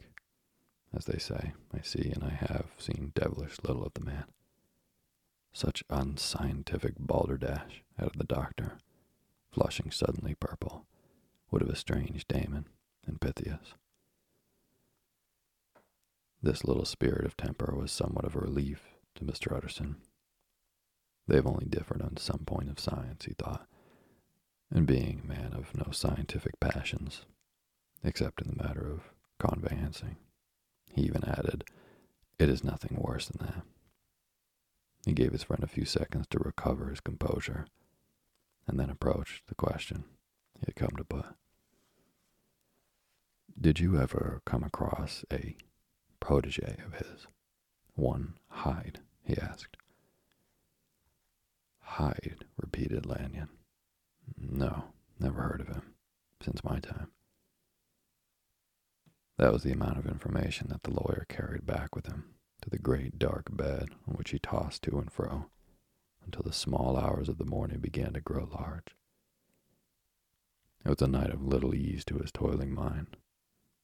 As 0.94 1.06
they 1.06 1.18
say, 1.18 1.52
I 1.74 1.80
see 1.80 2.12
and 2.14 2.22
I 2.22 2.30
have 2.30 2.66
seen 2.78 3.10
devilish 3.16 3.56
little 3.64 3.82
of 3.84 3.94
the 3.94 4.04
man. 4.04 4.26
Such 5.52 5.82
unscientific 5.90 6.94
balderdash, 6.96 7.82
added 7.98 8.12
the 8.14 8.24
doctor, 8.24 8.78
flushing 9.50 9.90
suddenly 9.90 10.36
purple, 10.36 10.86
would 11.50 11.60
have 11.60 11.70
estranged 11.70 12.28
Damon 12.28 12.66
and 13.04 13.20
Pythias. 13.20 13.74
This 16.40 16.62
little 16.62 16.84
spirit 16.84 17.24
of 17.24 17.36
temper 17.36 17.74
was 17.74 17.90
somewhat 17.90 18.26
of 18.26 18.36
a 18.36 18.40
relief 18.40 18.84
to 19.16 19.24
Mr. 19.24 19.56
Utterson. 19.56 19.96
They've 21.26 21.46
only 21.46 21.66
differed 21.66 22.02
on 22.02 22.16
some 22.16 22.40
point 22.46 22.68
of 22.68 22.80
science, 22.80 23.24
he 23.24 23.34
thought, 23.34 23.66
and 24.70 24.86
being 24.86 25.22
a 25.22 25.26
man 25.26 25.52
of 25.54 25.74
no 25.74 25.92
scientific 25.92 26.58
passions, 26.60 27.24
except 28.02 28.42
in 28.42 28.48
the 28.48 28.62
matter 28.62 28.90
of 28.90 29.12
conveyancing, 29.38 30.16
he 30.92 31.02
even 31.02 31.24
added, 31.24 31.64
It 32.38 32.48
is 32.48 32.64
nothing 32.64 32.98
worse 33.00 33.28
than 33.28 33.46
that. 33.46 33.62
He 35.06 35.12
gave 35.12 35.32
his 35.32 35.42
friend 35.42 35.62
a 35.62 35.68
few 35.68 35.84
seconds 35.84 36.26
to 36.28 36.38
recover 36.38 36.88
his 36.88 37.00
composure, 37.00 37.66
and 38.66 38.78
then 38.78 38.90
approached 38.90 39.46
the 39.48 39.54
question 39.54 40.04
he 40.54 40.66
had 40.66 40.76
come 40.76 40.96
to 40.96 41.04
put. 41.04 41.26
Did 43.60 43.80
you 43.80 44.00
ever 44.00 44.40
come 44.44 44.64
across 44.64 45.24
a 45.32 45.56
protege 46.20 46.76
of 46.86 46.94
his? 46.94 47.26
One 47.94 48.34
Hyde, 48.48 49.00
he 49.24 49.36
asked. 49.36 49.76
Hyde, 51.96 52.46
repeated 52.56 53.04
Lanyon. 53.04 53.50
No, 54.38 54.84
never 55.20 55.42
heard 55.42 55.60
of 55.60 55.68
him. 55.68 55.92
Since 56.42 56.64
my 56.64 56.80
time. 56.80 57.08
That 59.36 59.52
was 59.52 59.62
the 59.62 59.72
amount 59.72 59.98
of 59.98 60.06
information 60.06 60.68
that 60.70 60.84
the 60.84 60.90
lawyer 60.90 61.26
carried 61.28 61.66
back 61.66 61.94
with 61.94 62.06
him 62.06 62.24
to 62.62 62.70
the 62.70 62.78
great 62.78 63.18
dark 63.18 63.54
bed 63.54 63.90
on 64.08 64.14
which 64.14 64.30
he 64.30 64.38
tossed 64.38 64.82
to 64.84 64.98
and 64.98 65.12
fro 65.12 65.50
until 66.24 66.42
the 66.42 66.52
small 66.54 66.96
hours 66.96 67.28
of 67.28 67.36
the 67.36 67.44
morning 67.44 67.78
began 67.80 68.14
to 68.14 68.20
grow 68.22 68.48
large. 68.50 68.96
It 70.86 70.88
was 70.88 71.02
a 71.02 71.08
night 71.08 71.30
of 71.30 71.44
little 71.44 71.74
ease 71.74 72.06
to 72.06 72.16
his 72.18 72.32
toiling 72.32 72.74
mind, 72.74 73.18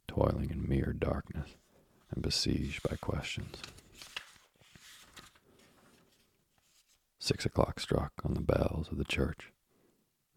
toiling 0.06 0.48
in 0.50 0.66
mere 0.66 0.94
darkness 0.98 1.50
and 2.10 2.22
besieged 2.22 2.82
by 2.88 2.96
questions. 2.96 3.56
Six 7.28 7.44
o'clock 7.44 7.78
struck 7.78 8.14
on 8.24 8.32
the 8.32 8.40
bells 8.40 8.88
of 8.90 8.96
the 8.96 9.04
church 9.04 9.52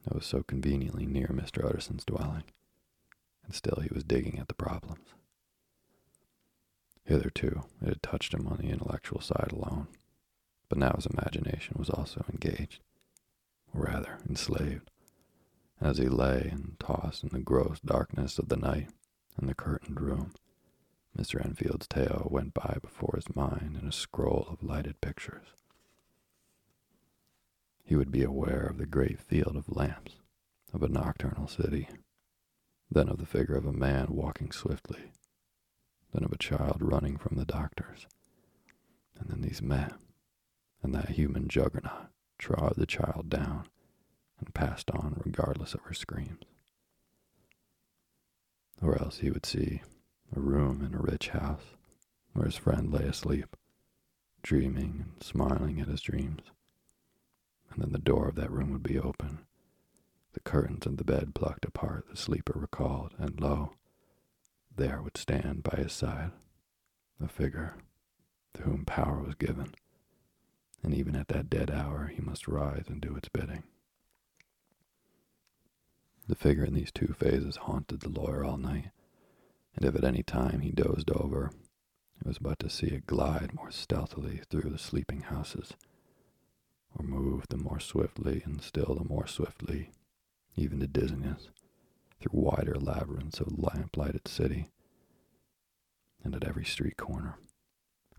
that 0.04 0.13
was 0.13 0.25
so 0.25 0.43
conveniently 0.43 1.06
near 1.06 1.27
Mr. 1.27 1.63
Utterson's 1.63 2.04
dwelling, 2.04 2.43
and 3.45 3.56
still 3.56 3.80
he 3.82 3.88
was 3.93 4.04
digging 4.04 4.38
at 4.39 4.49
the 4.49 4.54
problems. 4.54 5.08
Hitherto, 7.06 7.63
it 7.82 7.88
had 7.88 8.04
touched 8.04 8.34
him 8.34 8.45
on 8.45 8.58
the 8.58 8.67
intellectual 8.67 9.21
side 9.21 9.54
alone, 9.54 9.88
but 10.67 10.77
now 10.77 10.91
his 10.97 11.06
imagination 11.06 11.77
was 11.80 11.89
also 11.89 12.25
engaged, 12.30 12.82
or 13.73 13.84
rather 13.84 14.17
enslaved. 14.27 14.91
As 15.80 15.97
he 15.97 16.10
lay 16.10 16.49
and 16.51 16.75
tossed 16.77 17.23
in 17.23 17.30
the 17.30 17.39
gross 17.39 17.80
darkness 17.80 18.38
of 18.38 18.49
the 18.49 18.58
night 18.58 18.89
in 19.41 19.47
the 19.47 19.56
curtained 19.56 20.01
room, 20.01 20.34
Mr. 21.17 21.41
Enfield's 21.41 21.88
tale 21.88 22.27
went 22.30 22.54
by 22.54 22.80
before 22.82 23.13
his 23.15 23.34
mind 23.34 23.77
in 23.82 23.88
a 23.88 23.93
scroll 23.93 24.45
of 24.49 24.62
lighted 24.62 24.99
pictures. 24.99 25.47
He 27.84 27.96
would 27.96 28.12
be 28.12 28.24
aware 28.24 28.65
of 28.65 28.78
the 28.78 28.86
great 28.86 29.20
field 29.20 29.56
of 29.56 29.76
lamps 29.76 30.17
of 30.74 30.84
a 30.84 30.88
nocturnal 30.88 31.48
city, 31.48 31.89
then 32.89 33.10
of 33.10 33.17
the 33.17 33.26
figure 33.26 33.56
of 33.56 33.65
a 33.65 33.74
man 33.74 34.08
walking 34.10 34.52
swiftly, 34.52 35.12
then 36.13 36.24
of 36.24 36.32
a 36.32 36.38
child 36.38 36.78
running 36.82 37.17
from 37.17 37.38
the 37.38 37.46
doctors, 37.46 38.08
and 39.20 39.30
then 39.30 39.41
these 39.41 39.62
men, 39.62 39.94
and 40.82 40.94
that 40.96 41.10
human 41.10 41.48
juggernaut 41.48 42.08
trod 42.38 42.74
the 42.78 42.86
child 42.86 43.30
down 43.30 43.67
and 44.39 44.54
passed 44.54 44.89
on 44.91 45.22
regardless 45.24 45.74
of 45.74 45.82
her 45.82 45.94
screams. 45.94 46.44
Or 48.82 49.00
else 49.00 49.20
he 49.20 49.30
would 49.30 49.46
see 49.46 49.82
a 50.36 50.39
room 50.39 50.84
in 50.84 50.96
a 50.96 51.02
rich 51.02 51.30
house 51.30 51.76
where 52.34 52.46
his 52.46 52.56
friend 52.56 52.91
lay 52.91 53.04
asleep, 53.06 53.56
dreaming 54.41 55.06
and 55.06 55.24
smiling 55.24 55.80
at 55.80 55.88
his 55.88 56.02
dreams. 56.02 56.41
And 57.71 57.81
then 57.81 57.91
the 57.91 57.99
door 57.99 58.27
of 58.27 58.36
that 58.36 58.51
room 58.51 58.71
would 58.71 58.84
be 58.84 58.99
open, 58.99 59.39
the 60.34 60.39
curtains 60.39 60.86
and 60.86 60.97
the 60.97 61.03
bed 61.03 61.34
plucked 61.36 61.65
apart, 61.65 62.07
the 62.10 62.17
sleeper 62.17 62.53
recalled, 62.57 63.13
and 63.17 63.39
lo, 63.39 63.73
there 64.75 65.01
would 65.01 65.17
stand 65.17 65.63
by 65.63 65.77
his 65.77 65.93
side 65.93 66.31
a 67.23 67.27
figure 67.27 67.75
to 68.53 68.63
whom 68.63 68.86
power 68.86 69.21
was 69.21 69.36
given, 69.36 69.73
and 70.84 70.93
even 70.93 71.15
at 71.15 71.27
that 71.27 71.49
dead 71.49 71.69
hour 71.69 72.07
he 72.07 72.21
must 72.21 72.47
rise 72.47 72.86
and 72.88 73.01
do 73.01 73.15
its 73.15 73.29
bidding. 73.29 73.63
The 76.27 76.36
figure 76.36 76.63
in 76.63 76.73
these 76.73 76.91
two 76.91 77.13
phases 77.17 77.57
haunted 77.57 78.01
the 78.01 78.10
lawyer 78.10 78.43
all 78.43 78.57
night, 78.57 78.89
and 79.75 79.86
if 79.86 79.95
at 79.95 80.03
any 80.03 80.23
time 80.23 80.62
he 80.62 80.71
dozed 80.71 81.12
over, 81.12 81.51
it 82.19 82.27
was 82.27 82.39
but 82.39 82.60
to 82.60 82.69
see 82.69 82.88
it 82.88 83.07
glide 83.07 83.53
more 83.53 83.71
stealthily 83.71 84.41
through 84.49 84.69
the 84.69 84.77
sleeping 84.77 85.21
houses, 85.21 85.73
or 86.97 87.06
move 87.06 87.45
the 87.49 87.58
more 87.58 87.80
swiftly 87.80 88.41
and 88.45 88.62
still 88.62 88.95
the 88.95 89.08
more 89.08 89.27
swiftly, 89.27 89.91
even 90.56 90.80
to 90.80 90.88
dizziness, 90.88 91.49
through 92.19 92.39
wider 92.39 92.75
labyrinths 92.75 93.39
of 93.39 93.58
lamp-lighted 93.58 94.27
city, 94.27 94.69
and 96.23 96.36
at 96.36 96.43
every 96.43 96.65
street 96.65 96.97
corner, 96.97 97.38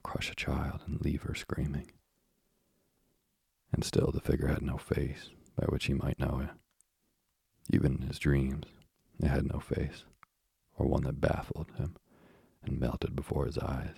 crush 0.02 0.30
a 0.30 0.35
child 0.35 0.80
and 0.87 1.00
leave 1.00 1.22
her 1.22 1.35
screaming. 1.35 1.92
And 3.72 3.85
still 3.85 4.11
the 4.12 4.20
figure 4.20 4.48
had 4.48 4.62
no 4.62 4.76
face 4.76 5.30
by 5.56 5.66
which 5.66 5.87
he 5.87 5.94
might 5.94 6.18
know 6.18 6.40
it. 6.42 6.50
Even 7.72 7.96
in 7.96 8.08
his 8.08 8.18
dreams, 8.18 8.66
it 9.20 9.28
had 9.28 9.46
no 9.46 9.61
face 9.61 10.04
or 10.76 10.87
one 10.87 11.04
that 11.04 11.20
baffled 11.20 11.70
him 11.76 11.96
and 12.64 12.80
melted 12.80 13.14
before 13.14 13.46
his 13.46 13.58
eyes. 13.58 13.96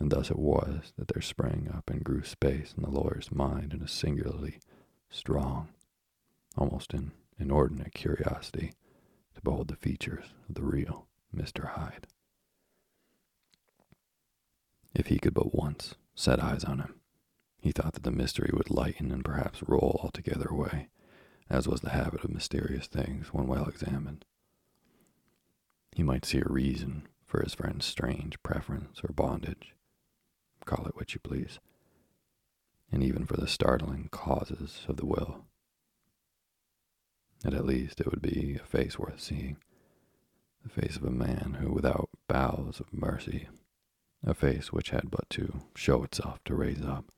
And 0.00 0.10
thus 0.10 0.30
it 0.30 0.38
was 0.38 0.94
that 0.96 1.08
there 1.08 1.22
sprang 1.22 1.70
up 1.72 1.90
and 1.90 2.02
grew 2.02 2.24
space 2.24 2.72
in 2.74 2.82
the 2.82 2.90
lawyer's 2.90 3.30
mind 3.30 3.74
in 3.74 3.82
a 3.82 3.88
singularly 3.88 4.58
strong, 5.10 5.68
almost 6.56 6.94
an 6.94 7.12
inordinate 7.38 7.92
curiosity 7.92 8.72
to 9.34 9.42
behold 9.42 9.68
the 9.68 9.76
features 9.76 10.32
of 10.48 10.54
the 10.54 10.62
real 10.62 11.06
Mr. 11.36 11.72
Hyde. 11.72 12.06
If 14.94 15.06
he 15.06 15.18
could 15.18 15.34
but 15.34 15.54
once 15.54 15.94
set 16.14 16.42
eyes 16.42 16.64
on 16.64 16.78
him, 16.78 16.94
he 17.60 17.70
thought 17.70 17.92
that 17.92 18.02
the 18.02 18.10
mystery 18.10 18.50
would 18.54 18.70
lighten 18.70 19.12
and 19.12 19.22
perhaps 19.24 19.62
roll 19.62 20.00
altogether 20.02 20.48
away, 20.48 20.88
as 21.50 21.68
was 21.68 21.82
the 21.82 21.90
habit 21.90 22.24
of 22.24 22.30
mysterious 22.30 22.86
things 22.86 23.34
when 23.34 23.46
well 23.46 23.66
examined. 23.66 24.24
He 25.92 26.02
might 26.02 26.24
see 26.24 26.38
a 26.38 26.48
reason 26.48 27.06
for 27.26 27.42
his 27.42 27.54
friend's 27.54 27.84
strange 27.84 28.42
preference 28.42 29.02
or 29.04 29.12
bondage, 29.12 29.74
call 30.64 30.86
it 30.86 30.96
what 30.96 31.14
you 31.14 31.20
please, 31.20 31.58
and 32.92 33.02
even 33.02 33.26
for 33.26 33.36
the 33.36 33.46
startling 33.46 34.08
causes 34.10 34.84
of 34.88 34.96
the 34.96 35.06
will. 35.06 35.44
And 37.44 37.54
at 37.54 37.64
least 37.64 38.00
it 38.00 38.10
would 38.10 38.22
be 38.22 38.58
a 38.62 38.66
face 38.66 38.98
worth 38.98 39.20
seeing, 39.20 39.56
the 40.62 40.68
face 40.68 40.96
of 40.96 41.04
a 41.04 41.10
man 41.10 41.56
who, 41.60 41.72
without 41.72 42.10
bowels 42.28 42.80
of 42.80 42.92
mercy, 42.92 43.48
a 44.24 44.34
face 44.34 44.72
which 44.72 44.90
had 44.90 45.10
but 45.10 45.28
to 45.30 45.62
show 45.74 46.02
itself 46.02 46.38
to 46.44 46.54
raise 46.54 46.82
up, 46.82 47.10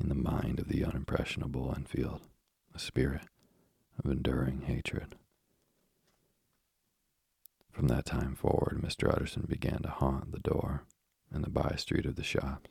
in 0.00 0.08
the 0.08 0.14
mind 0.14 0.60
of 0.60 0.68
the 0.68 0.82
unimpressionable 0.82 1.76
Enfield, 1.76 2.20
a 2.74 2.78
spirit 2.78 3.22
of 3.98 4.10
enduring 4.10 4.62
hatred. 4.62 5.16
From 7.72 7.88
that 7.88 8.06
time 8.06 8.34
forward, 8.36 8.80
Mr. 8.80 9.12
Utterson 9.12 9.46
began 9.48 9.82
to 9.82 9.88
haunt 9.88 10.32
the 10.32 10.38
door 10.38 10.84
and 11.32 11.44
the 11.44 11.50
by 11.50 11.74
street 11.76 12.06
of 12.06 12.16
the 12.16 12.22
shops. 12.22 12.70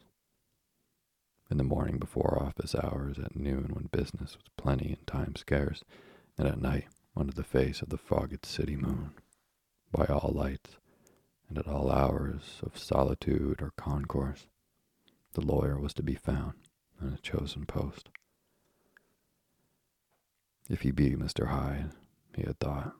In 1.49 1.57
the 1.57 1.63
morning 1.63 1.97
before 1.97 2.41
office 2.41 2.75
hours, 2.75 3.17
at 3.19 3.35
noon 3.35 3.71
when 3.73 3.87
business 3.91 4.35
was 4.35 4.49
plenty 4.57 4.89
and 4.89 5.07
time 5.07 5.35
scarce, 5.35 5.83
and 6.37 6.47
at 6.47 6.61
night 6.61 6.87
under 7.15 7.33
the 7.33 7.43
face 7.43 7.81
of 7.81 7.89
the 7.89 7.97
fogged 7.97 8.45
city 8.45 8.75
moon, 8.75 9.11
by 9.91 10.05
all 10.05 10.31
lights, 10.33 10.77
and 11.47 11.57
at 11.57 11.67
all 11.67 11.89
hours 11.91 12.59
of 12.63 12.77
solitude 12.77 13.61
or 13.61 13.71
concourse, 13.77 14.47
the 15.33 15.45
lawyer 15.45 15.79
was 15.79 15.93
to 15.93 16.03
be 16.03 16.15
found 16.15 16.53
in 17.01 17.13
a 17.13 17.17
chosen 17.17 17.65
post. 17.65 18.09
If 20.69 20.81
he 20.81 20.91
be 20.91 21.11
Mr. 21.11 21.47
Hyde, 21.47 21.91
he 22.35 22.43
had 22.43 22.59
thought, 22.59 22.93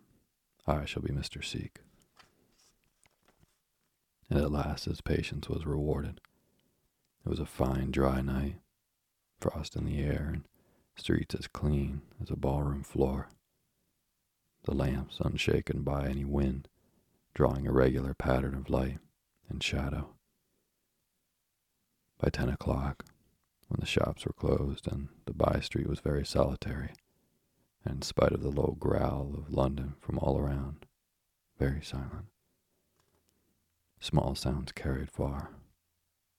I 0.66 0.86
shall 0.86 1.01
be 1.01 1.14
Mr. 1.14 1.43
Seek 1.43 1.80
and 4.30 4.39
at 4.39 4.51
last 4.51 4.86
his 4.86 5.01
patience 5.01 5.47
was 5.47 5.65
rewarded. 5.65 6.19
It 7.25 7.30
was 7.30 7.39
a 7.39 7.45
fine, 7.45 7.91
dry 7.91 8.21
night, 8.21 8.55
frost 9.39 9.75
in 9.75 9.86
the 9.86 10.01
air, 10.01 10.32
and 10.34 10.47
streets 10.95 11.36
as 11.36 11.47
clean 11.47 12.01
as 12.21 12.30
a 12.30 12.36
ballroom 12.36 12.84
floor, 12.84 13.30
the 14.63 14.73
lamps 14.73 15.19
unshaken 15.19 15.84
by 15.84 16.07
any 16.07 16.25
wind, 16.25 16.67
drawing 17.34 17.67
a 17.67 17.71
regular 17.71 18.13
pattern 18.13 18.55
of 18.55 18.69
light 18.69 18.99
and 19.49 19.61
shadow. 19.63 20.09
By 22.19 22.30
ten 22.30 22.49
o'clock, 22.49 23.05
when 23.67 23.80
the 23.80 23.86
shops 23.86 24.25
were 24.25 24.34
closed 24.34 24.88
and 24.91 25.09
the 25.25 25.34
by 25.34 25.59
street 25.59 25.88
was 25.88 25.99
very 25.99 26.25
solitary, 26.25 26.93
and 27.86 27.95
in 27.95 28.01
spite 28.01 28.32
of 28.32 28.41
the 28.41 28.49
low 28.49 28.75
growl 28.80 29.36
of 29.38 29.53
London 29.53 29.95
from 29.99 30.17
all 30.19 30.38
around, 30.38 30.86
very 31.59 31.82
silent. 31.82 32.25
Small 34.00 34.36
sounds 34.36 34.72
carried 34.72 35.12
far. 35.12 35.52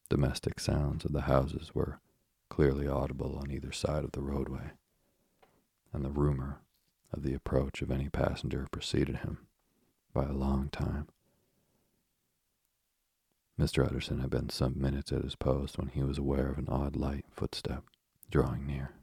Domestic 0.09 0.61
sounds 0.61 1.05
of 1.05 1.13
the 1.13 1.23
houses 1.23 1.75
were 1.75 2.01
clearly 2.49 2.89
audible 2.89 3.37
on 3.37 3.51
either 3.51 3.73
side 3.73 4.05
of 4.05 4.13
the 4.13 4.23
roadway, 4.23 4.73
and 5.93 6.05
the 6.05 6.11
rumor 6.11 6.61
of 7.13 7.23
the 7.23 7.35
approach 7.35 7.83
of 7.83 7.91
any 7.91 8.09
passenger 8.09 8.67
preceded 8.71 9.19
him 9.19 9.47
by 10.13 10.25
a 10.25 10.33
long 10.33 10.69
time. 10.71 11.09
Mr. 13.59 13.85
Utterson 13.85 14.21
had 14.21 14.31
been 14.31 14.49
some 14.49 14.81
minutes 14.81 15.13
at 15.13 15.25
his 15.25 15.35
post 15.35 15.79
when 15.79 15.89
he 15.89 16.03
was 16.03 16.17
aware 16.17 16.49
of 16.49 16.59
an 16.59 16.69
odd 16.69 16.95
light 16.95 17.25
footstep 17.31 17.85
drawing 18.31 18.67
near. 18.67 18.95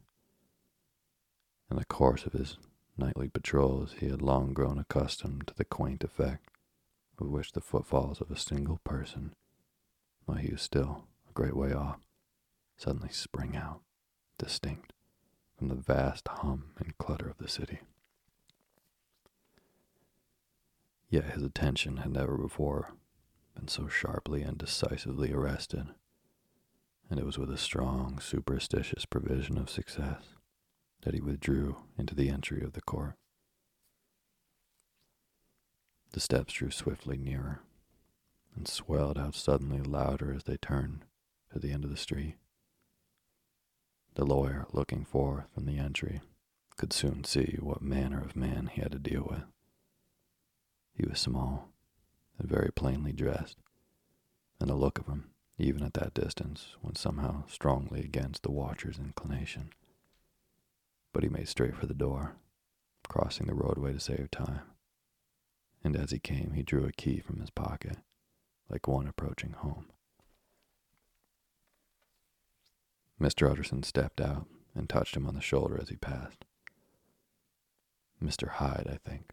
In 1.70 1.76
the 1.76 1.84
course 1.84 2.24
of 2.24 2.32
his 2.32 2.56
nightly 2.96 3.28
patrols, 3.28 3.96
he 4.00 4.08
had 4.08 4.22
long 4.22 4.54
grown 4.54 4.78
accustomed 4.78 5.46
to 5.48 5.54
the 5.54 5.64
quaint 5.64 6.02
effect 6.02 6.48
with 7.18 7.28
which 7.28 7.52
the 7.52 7.60
footfalls 7.60 8.20
of 8.20 8.30
a 8.30 8.38
single 8.38 8.78
person, 8.84 9.34
while 10.24 10.38
he 10.38 10.52
was 10.52 10.62
still 10.62 11.04
a 11.28 11.32
great 11.32 11.56
way 11.56 11.72
off, 11.72 11.98
suddenly 12.76 13.10
spring 13.10 13.56
out, 13.56 13.80
distinct, 14.38 14.92
from 15.56 15.68
the 15.68 15.74
vast 15.74 16.28
hum 16.28 16.72
and 16.78 16.98
clutter 16.98 17.28
of 17.28 17.38
the 17.38 17.48
city. 17.48 17.80
Yet 21.08 21.32
his 21.32 21.42
attention 21.42 21.98
had 21.98 22.12
never 22.12 22.36
before 22.36 22.92
been 23.54 23.68
so 23.68 23.88
sharply 23.88 24.42
and 24.42 24.58
decisively 24.58 25.32
arrested, 25.32 25.86
and 27.08 27.18
it 27.18 27.24
was 27.24 27.38
with 27.38 27.50
a 27.50 27.56
strong, 27.56 28.18
superstitious 28.18 29.06
provision 29.06 29.56
of 29.56 29.70
success 29.70 30.24
that 31.02 31.14
he 31.14 31.20
withdrew 31.20 31.76
into 31.96 32.14
the 32.14 32.28
entry 32.28 32.62
of 32.62 32.72
the 32.72 32.80
court. 32.82 33.14
The 36.16 36.20
steps 36.20 36.54
drew 36.54 36.70
swiftly 36.70 37.18
nearer 37.18 37.60
and 38.54 38.66
swelled 38.66 39.18
out 39.18 39.34
suddenly 39.34 39.82
louder 39.82 40.32
as 40.32 40.44
they 40.44 40.56
turned 40.56 41.04
to 41.52 41.58
the 41.58 41.72
end 41.72 41.84
of 41.84 41.90
the 41.90 41.96
street. 41.98 42.36
The 44.14 44.24
lawyer, 44.24 44.64
looking 44.72 45.04
forth 45.04 45.44
from 45.52 45.66
the 45.66 45.76
entry, 45.76 46.22
could 46.78 46.94
soon 46.94 47.24
see 47.24 47.58
what 47.60 47.82
manner 47.82 48.22
of 48.22 48.34
man 48.34 48.70
he 48.72 48.80
had 48.80 48.92
to 48.92 48.98
deal 48.98 49.26
with. 49.28 49.42
He 50.94 51.06
was 51.06 51.20
small 51.20 51.68
and 52.38 52.48
very 52.48 52.72
plainly 52.74 53.12
dressed, 53.12 53.58
and 54.58 54.70
the 54.70 54.74
look 54.74 54.98
of 54.98 55.08
him, 55.08 55.32
even 55.58 55.82
at 55.82 55.92
that 55.92 56.14
distance, 56.14 56.76
went 56.80 56.96
somehow 56.96 57.46
strongly 57.46 58.00
against 58.00 58.42
the 58.42 58.50
watcher's 58.50 58.98
inclination. 58.98 59.68
But 61.12 61.24
he 61.24 61.28
made 61.28 61.50
straight 61.50 61.76
for 61.76 61.84
the 61.84 61.92
door, 61.92 62.36
crossing 63.06 63.48
the 63.48 63.54
roadway 63.54 63.92
to 63.92 64.00
save 64.00 64.30
time 64.30 64.62
and 65.86 65.94
as 65.96 66.10
he 66.10 66.18
came, 66.18 66.50
he 66.54 66.64
drew 66.64 66.84
a 66.84 66.90
key 66.90 67.20
from 67.20 67.38
his 67.38 67.50
pocket, 67.50 67.98
like 68.68 68.88
one 68.88 69.06
approaching 69.06 69.52
home. 69.52 69.86
Mr. 73.22 73.48
Utterson 73.48 73.84
stepped 73.84 74.20
out 74.20 74.46
and 74.74 74.88
touched 74.88 75.16
him 75.16 75.28
on 75.28 75.36
the 75.36 75.40
shoulder 75.40 75.78
as 75.80 75.88
he 75.88 75.94
passed. 75.94 76.44
Mr. 78.20 78.48
Hyde, 78.48 78.88
I 78.90 78.98
think. 79.08 79.30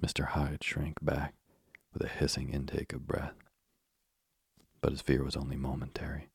Mr. 0.00 0.28
Hyde 0.28 0.64
shrank 0.64 0.96
back 1.04 1.34
with 1.92 2.02
a 2.02 2.08
hissing 2.08 2.48
intake 2.48 2.94
of 2.94 3.06
breath. 3.06 3.34
But 4.80 4.92
his 4.92 5.02
fear 5.02 5.22
was 5.22 5.36
only 5.36 5.56
momentary, 5.56 6.30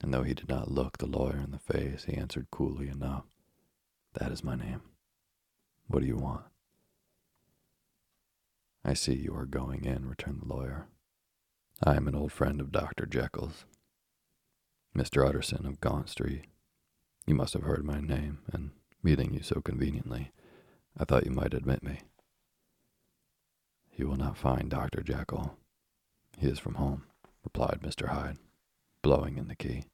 and 0.00 0.14
though 0.14 0.22
he 0.22 0.34
did 0.34 0.48
not 0.48 0.70
look 0.70 0.98
the 0.98 1.06
lawyer 1.06 1.40
in 1.40 1.50
the 1.50 1.58
face, 1.58 2.04
he 2.04 2.14
answered 2.14 2.52
coolly 2.52 2.88
enough, 2.88 3.24
That 4.12 4.30
is 4.30 4.44
my 4.44 4.54
name. 4.54 4.82
What 5.88 6.00
do 6.00 6.06
you 6.06 6.16
want? 6.16 6.44
I 8.84 8.94
see 8.94 9.14
you 9.14 9.34
are 9.34 9.46
going 9.46 9.84
in, 9.84 10.08
returned 10.08 10.42
the 10.42 10.52
lawyer. 10.52 10.86
I 11.82 11.96
am 11.96 12.06
an 12.08 12.14
old 12.14 12.32
friend 12.32 12.60
of 12.60 12.72
Dr. 12.72 13.06
Jekyll's, 13.06 13.64
Mr. 14.96 15.26
Utterson 15.26 15.66
of 15.66 15.80
Gaunt 15.80 16.08
Street. 16.08 16.44
You 17.26 17.34
must 17.34 17.54
have 17.54 17.62
heard 17.62 17.84
my 17.84 18.00
name, 18.00 18.38
and 18.52 18.70
meeting 19.02 19.32
you 19.34 19.42
so 19.42 19.60
conveniently, 19.60 20.30
I 20.98 21.04
thought 21.04 21.24
you 21.24 21.32
might 21.32 21.54
admit 21.54 21.82
me. 21.82 22.00
You 23.96 24.08
will 24.08 24.16
not 24.16 24.36
find 24.36 24.70
Dr. 24.70 25.02
Jekyll. 25.02 25.56
He 26.38 26.48
is 26.48 26.58
from 26.58 26.74
home, 26.74 27.04
replied 27.42 27.80
Mr. 27.82 28.08
Hyde, 28.08 28.38
blowing 29.02 29.38
in 29.38 29.48
the 29.48 29.56
key. 29.56 29.84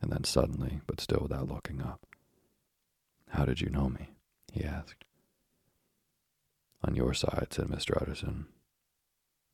And 0.00 0.12
then 0.12 0.24
suddenly, 0.24 0.80
but 0.86 1.00
still 1.00 1.20
without 1.22 1.48
looking 1.48 1.80
up, 1.80 2.06
How 3.30 3.44
did 3.44 3.60
you 3.60 3.70
know 3.70 3.88
me? 3.88 4.10
He 4.52 4.64
asked. 4.64 5.04
On 6.84 6.94
your 6.94 7.14
side, 7.14 7.48
said 7.50 7.66
Mr. 7.66 8.00
Utterson. 8.00 8.46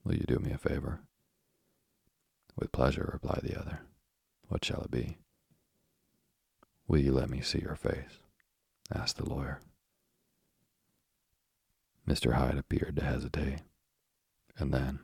Will 0.04 0.14
you 0.14 0.24
do 0.26 0.38
me 0.38 0.50
a 0.50 0.58
favor? 0.58 1.00
With 2.56 2.72
pleasure, 2.72 3.10
replied 3.12 3.42
the 3.44 3.58
other. 3.58 3.80
What 4.48 4.64
shall 4.64 4.82
it 4.82 4.90
be? 4.90 5.18
Will 6.88 6.98
you 6.98 7.12
let 7.12 7.30
me 7.30 7.40
see 7.40 7.60
your 7.60 7.76
face? 7.76 8.18
asked 8.92 9.18
the 9.18 9.28
lawyer. 9.28 9.60
Mr. 12.08 12.32
Hyde 12.32 12.56
appeared 12.56 12.96
to 12.96 13.04
hesitate, 13.04 13.60
and 14.56 14.72
then, 14.72 15.00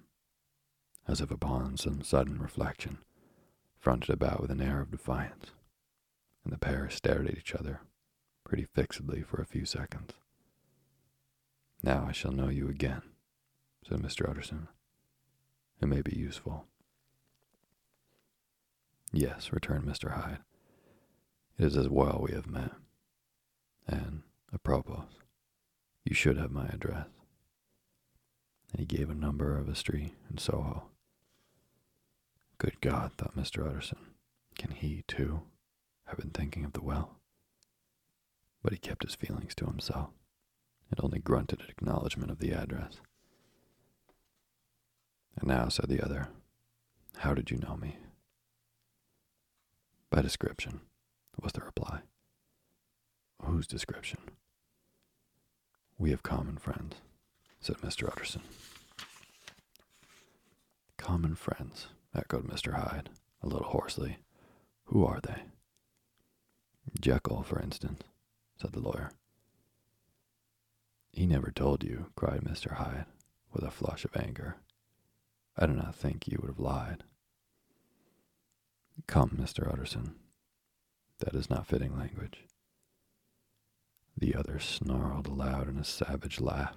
as 1.06 1.20
if 1.20 1.30
upon 1.30 1.76
some 1.76 2.02
sudden 2.02 2.40
reflection, 2.40 2.98
fronted 3.78 4.08
about 4.08 4.40
with 4.40 4.50
an 4.50 4.62
air 4.62 4.80
of 4.80 4.90
defiance, 4.90 5.50
and 6.42 6.52
the 6.52 6.58
pair 6.58 6.88
stared 6.88 7.28
at 7.28 7.36
each 7.36 7.54
other 7.54 7.80
pretty 8.44 8.66
fixedly 8.74 9.22
for 9.22 9.40
a 9.40 9.46
few 9.46 9.64
seconds. 9.64 10.12
Now 11.82 12.06
I 12.08 12.12
shall 12.12 12.32
know 12.32 12.48
you 12.48 12.68
again, 12.68 13.02
said 13.88 13.98
Mr. 13.98 14.28
Utterson. 14.28 14.68
It 15.80 15.86
may 15.86 16.02
be 16.02 16.16
useful. 16.16 16.64
Yes, 19.12 19.52
returned 19.52 19.84
Mr. 19.84 20.12
Hyde. 20.12 20.38
It 21.58 21.66
is 21.66 21.76
as 21.76 21.88
well 21.88 22.20
we 22.22 22.34
have 22.34 22.46
met. 22.46 22.72
And, 23.86 24.22
apropos, 24.52 25.04
you 26.04 26.14
should 26.14 26.36
have 26.36 26.50
my 26.50 26.66
address. 26.66 27.06
And 28.72 28.80
he 28.80 28.86
gave 28.86 29.10
a 29.10 29.14
number 29.14 29.56
of 29.56 29.68
a 29.68 29.74
street 29.74 30.14
in 30.30 30.38
Soho. 30.38 30.84
Good 32.58 32.80
God, 32.80 33.12
thought 33.16 33.36
Mr. 33.36 33.66
Utterson, 33.68 33.98
can 34.56 34.70
he, 34.70 35.04
too, 35.06 35.42
have 36.06 36.18
been 36.18 36.30
thinking 36.30 36.64
of 36.64 36.72
the 36.72 36.82
well? 36.82 37.18
But 38.64 38.72
he 38.72 38.78
kept 38.78 39.04
his 39.04 39.14
feelings 39.14 39.54
to 39.54 39.66
himself 39.66 40.08
and 40.90 40.98
only 41.00 41.18
grunted 41.18 41.60
an 41.60 41.66
acknowledgement 41.68 42.30
of 42.30 42.38
the 42.38 42.50
address. 42.50 42.98
And 45.36 45.48
now, 45.48 45.68
said 45.68 45.88
the 45.88 46.02
other, 46.02 46.28
how 47.18 47.34
did 47.34 47.50
you 47.50 47.58
know 47.58 47.76
me? 47.76 47.98
By 50.10 50.22
description, 50.22 50.80
was 51.40 51.52
the 51.52 51.60
reply. 51.60 52.00
Whose 53.42 53.66
description? 53.66 54.20
We 55.98 56.10
have 56.10 56.22
common 56.22 56.56
friends, 56.56 56.94
said 57.60 57.76
Mr. 57.78 58.08
Utterson. 58.08 58.42
Common 60.96 61.34
friends, 61.34 61.88
echoed 62.14 62.48
Mr. 62.48 62.74
Hyde, 62.74 63.10
a 63.42 63.46
little 63.46 63.66
hoarsely. 63.66 64.18
Who 64.86 65.04
are 65.04 65.20
they? 65.22 65.42
Jekyll, 67.00 67.42
for 67.42 67.60
instance 67.60 68.00
said 68.56 68.72
the 68.72 68.80
lawyer. 68.80 69.10
He 71.12 71.26
never 71.26 71.50
told 71.50 71.84
you, 71.84 72.06
cried 72.16 72.40
Mr. 72.40 72.72
Hyde, 72.72 73.06
with 73.52 73.62
a 73.62 73.70
flush 73.70 74.04
of 74.04 74.16
anger. 74.16 74.56
I 75.56 75.66
do 75.66 75.72
not 75.72 75.94
think 75.94 76.26
you 76.26 76.38
would 76.40 76.48
have 76.50 76.58
lied. 76.58 77.04
Come, 79.06 79.30
Mr. 79.30 79.72
Utterson. 79.72 80.16
That 81.20 81.34
is 81.34 81.48
not 81.48 81.66
fitting 81.66 81.96
language. 81.96 82.44
The 84.16 84.34
other 84.34 84.58
snarled 84.58 85.26
aloud 85.26 85.68
in 85.68 85.78
a 85.78 85.84
savage 85.84 86.40
laugh, 86.40 86.76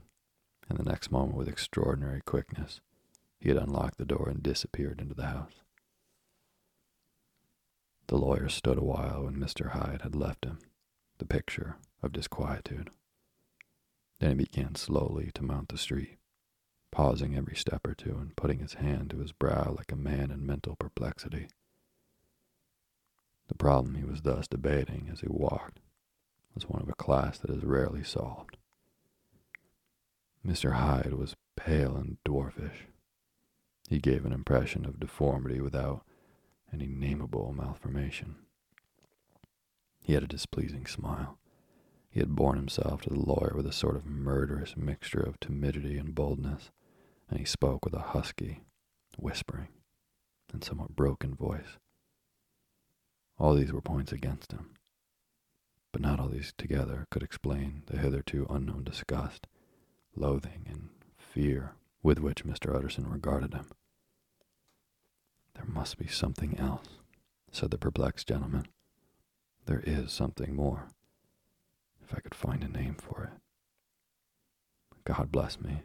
and 0.69 0.77
the 0.77 0.83
next 0.83 1.11
moment, 1.11 1.37
with 1.37 1.47
extraordinary 1.47 2.21
quickness, 2.21 2.81
he 3.39 3.49
had 3.49 3.57
unlocked 3.57 3.97
the 3.97 4.05
door 4.05 4.29
and 4.29 4.41
disappeared 4.41 4.99
into 5.01 5.13
the 5.13 5.27
house. 5.27 5.61
The 8.07 8.17
lawyer 8.17 8.49
stood 8.49 8.77
a 8.77 8.83
while 8.83 9.23
when 9.25 9.35
Mr. 9.35 9.71
Hyde 9.71 10.01
had 10.01 10.15
left 10.15 10.45
him 10.45 10.59
the 11.19 11.25
picture 11.25 11.77
of 12.01 12.13
disquietude. 12.13 12.89
Then 14.19 14.31
he 14.31 14.45
began 14.45 14.75
slowly 14.75 15.31
to 15.35 15.43
mount 15.43 15.69
the 15.69 15.77
street, 15.77 16.17
pausing 16.91 17.35
every 17.35 17.55
step 17.55 17.85
or 17.85 17.93
two 17.93 18.17
and 18.17 18.35
putting 18.35 18.59
his 18.59 18.73
hand 18.73 19.11
to 19.11 19.19
his 19.19 19.31
brow 19.31 19.73
like 19.77 19.91
a 19.91 19.95
man 19.95 20.31
in 20.31 20.45
mental 20.45 20.75
perplexity. 20.75 21.47
The 23.47 23.55
problem 23.55 23.95
he 23.95 24.03
was 24.03 24.21
thus 24.21 24.47
debating 24.47 25.09
as 25.11 25.21
he 25.21 25.27
walked 25.29 25.79
was 26.53 26.67
one 26.67 26.81
of 26.81 26.89
a 26.89 26.95
class 26.95 27.37
that 27.39 27.51
is 27.51 27.63
rarely 27.63 28.03
solved. 28.03 28.57
Mr. 30.45 30.73
Hyde 30.73 31.13
was 31.13 31.35
pale 31.55 31.95
and 31.95 32.17
dwarfish. 32.25 32.87
He 33.89 33.99
gave 33.99 34.25
an 34.25 34.33
impression 34.33 34.85
of 34.85 34.99
deformity 34.99 35.61
without 35.61 36.03
any 36.73 36.87
nameable 36.87 37.53
malformation. 37.53 38.35
He 40.07 40.13
had 40.13 40.23
a 40.23 40.27
displeasing 40.27 40.85
smile. 40.85 41.37
He 42.09 42.21
had 42.21 42.33
borne 42.33 42.55
himself 42.55 43.01
to 43.01 43.09
the 43.09 43.19
lawyer 43.19 43.51
with 43.53 43.67
a 43.67 43.73
sort 43.73 43.97
of 43.97 44.05
murderous 44.05 44.77
mixture 44.77 45.19
of 45.19 45.37
timidity 45.41 45.97
and 45.97 46.15
boldness, 46.15 46.71
and 47.29 47.37
he 47.37 47.43
spoke 47.43 47.83
with 47.83 47.93
a 47.93 47.99
husky, 47.99 48.61
whispering, 49.17 49.67
and 50.53 50.63
somewhat 50.63 50.95
broken 50.95 51.35
voice. 51.35 51.77
All 53.37 53.53
these 53.53 53.73
were 53.73 53.81
points 53.81 54.13
against 54.13 54.53
him, 54.53 54.75
but 55.91 56.01
not 56.01 56.21
all 56.21 56.29
these 56.29 56.53
together 56.57 57.05
could 57.11 57.21
explain 57.21 57.83
the 57.87 57.97
hitherto 57.97 58.47
unknown 58.49 58.85
disgust, 58.85 59.45
loathing, 60.15 60.67
and 60.69 60.87
fear 61.17 61.73
with 62.01 62.19
which 62.19 62.45
Mr. 62.45 62.73
Utterson 62.73 63.09
regarded 63.09 63.53
him. 63.53 63.71
There 65.55 65.65
must 65.67 65.97
be 65.97 66.07
something 66.07 66.57
else, 66.57 66.87
said 67.51 67.71
the 67.71 67.77
perplexed 67.77 68.29
gentleman. 68.29 68.67
There 69.67 69.83
is 69.85 70.13
something 70.13 70.55
more 70.55 70.87
if 72.01 72.15
I 72.15 72.21
could 72.21 72.33
find 72.33 72.63
a 72.63 72.69
name 72.69 72.95
for 72.95 73.23
it. 73.25 73.41
God 75.03 75.29
bless 75.29 75.59
me, 75.59 75.81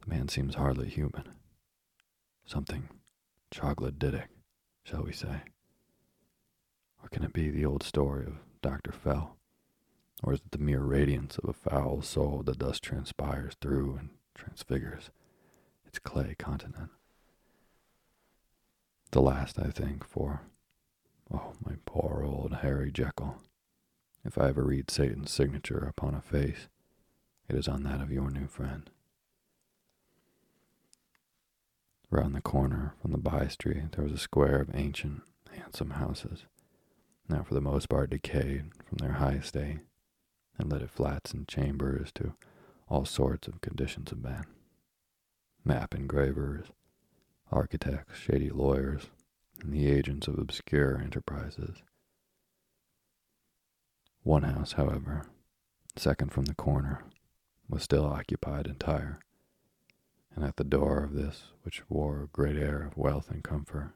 the 0.00 0.08
man 0.08 0.28
seems 0.28 0.54
hardly 0.54 0.88
human. 0.88 1.24
Something 2.46 2.88
troglodytic, 3.50 4.28
shall 4.82 5.02
we 5.02 5.12
say? 5.12 5.42
Or 7.02 7.10
can 7.10 7.22
it 7.22 7.34
be 7.34 7.50
the 7.50 7.66
old 7.66 7.82
story 7.82 8.24
of 8.24 8.38
Dr. 8.62 8.92
Fell? 8.92 9.36
Or 10.22 10.32
is 10.32 10.40
it 10.40 10.52
the 10.52 10.58
mere 10.58 10.80
radiance 10.80 11.36
of 11.36 11.50
a 11.50 11.52
foul 11.52 12.00
soul 12.00 12.42
that 12.46 12.60
thus 12.60 12.80
transpires 12.80 13.56
through 13.60 13.96
and 13.98 14.08
transfigures 14.34 15.10
its 15.84 15.98
clay 15.98 16.34
continent? 16.38 16.88
The 19.10 19.20
last, 19.20 19.58
I 19.58 19.68
think, 19.68 20.02
for, 20.02 20.40
oh, 21.32 21.52
my 21.64 21.76
poor 21.84 22.22
old 22.24 22.58
Harry 22.62 22.90
Jekyll. 22.90 23.36
If 24.24 24.38
I 24.38 24.48
ever 24.48 24.64
read 24.64 24.90
Satan's 24.90 25.30
signature 25.30 25.86
upon 25.88 26.14
a 26.14 26.20
face, 26.20 26.68
it 27.48 27.56
is 27.56 27.68
on 27.68 27.84
that 27.84 28.00
of 28.00 28.10
your 28.10 28.30
new 28.30 28.46
friend. 28.46 28.90
Round 32.10 32.34
the 32.34 32.40
corner 32.40 32.94
from 33.00 33.12
the 33.12 33.18
by 33.18 33.48
street 33.48 33.92
there 33.92 34.04
was 34.04 34.12
a 34.12 34.18
square 34.18 34.60
of 34.60 34.74
ancient, 34.74 35.22
handsome 35.52 35.90
houses, 35.90 36.44
now 37.28 37.42
for 37.42 37.54
the 37.54 37.60
most 37.60 37.88
part 37.88 38.10
decayed 38.10 38.70
from 38.84 38.98
their 38.98 39.14
high 39.14 39.34
estate, 39.34 39.80
and 40.58 40.70
let 40.70 40.82
it 40.82 40.90
flats 40.90 41.32
and 41.32 41.46
chambers 41.48 42.10
to 42.14 42.34
all 42.88 43.04
sorts 43.04 43.48
of 43.48 43.60
conditions 43.60 44.12
of 44.12 44.22
men. 44.22 44.44
Map 45.64 45.94
engravers, 45.94 46.66
architects, 47.50 48.18
shady 48.18 48.50
lawyers, 48.50 49.06
and 49.62 49.72
the 49.72 49.88
agents 49.88 50.28
of 50.28 50.38
obscure 50.38 50.98
enterprises 50.98 51.82
one 54.26 54.42
house, 54.42 54.72
however, 54.72 55.22
second 55.94 56.32
from 56.32 56.46
the 56.46 56.54
corner, 56.54 57.04
was 57.68 57.84
still 57.84 58.04
occupied 58.04 58.66
entire, 58.66 59.20
and 60.34 60.44
at 60.44 60.56
the 60.56 60.64
door 60.64 61.04
of 61.04 61.12
this, 61.12 61.44
which 61.62 61.88
wore 61.88 62.22
a 62.24 62.26
great 62.26 62.56
air 62.56 62.82
of 62.82 62.96
wealth 62.96 63.30
and 63.30 63.44
comfort, 63.44 63.92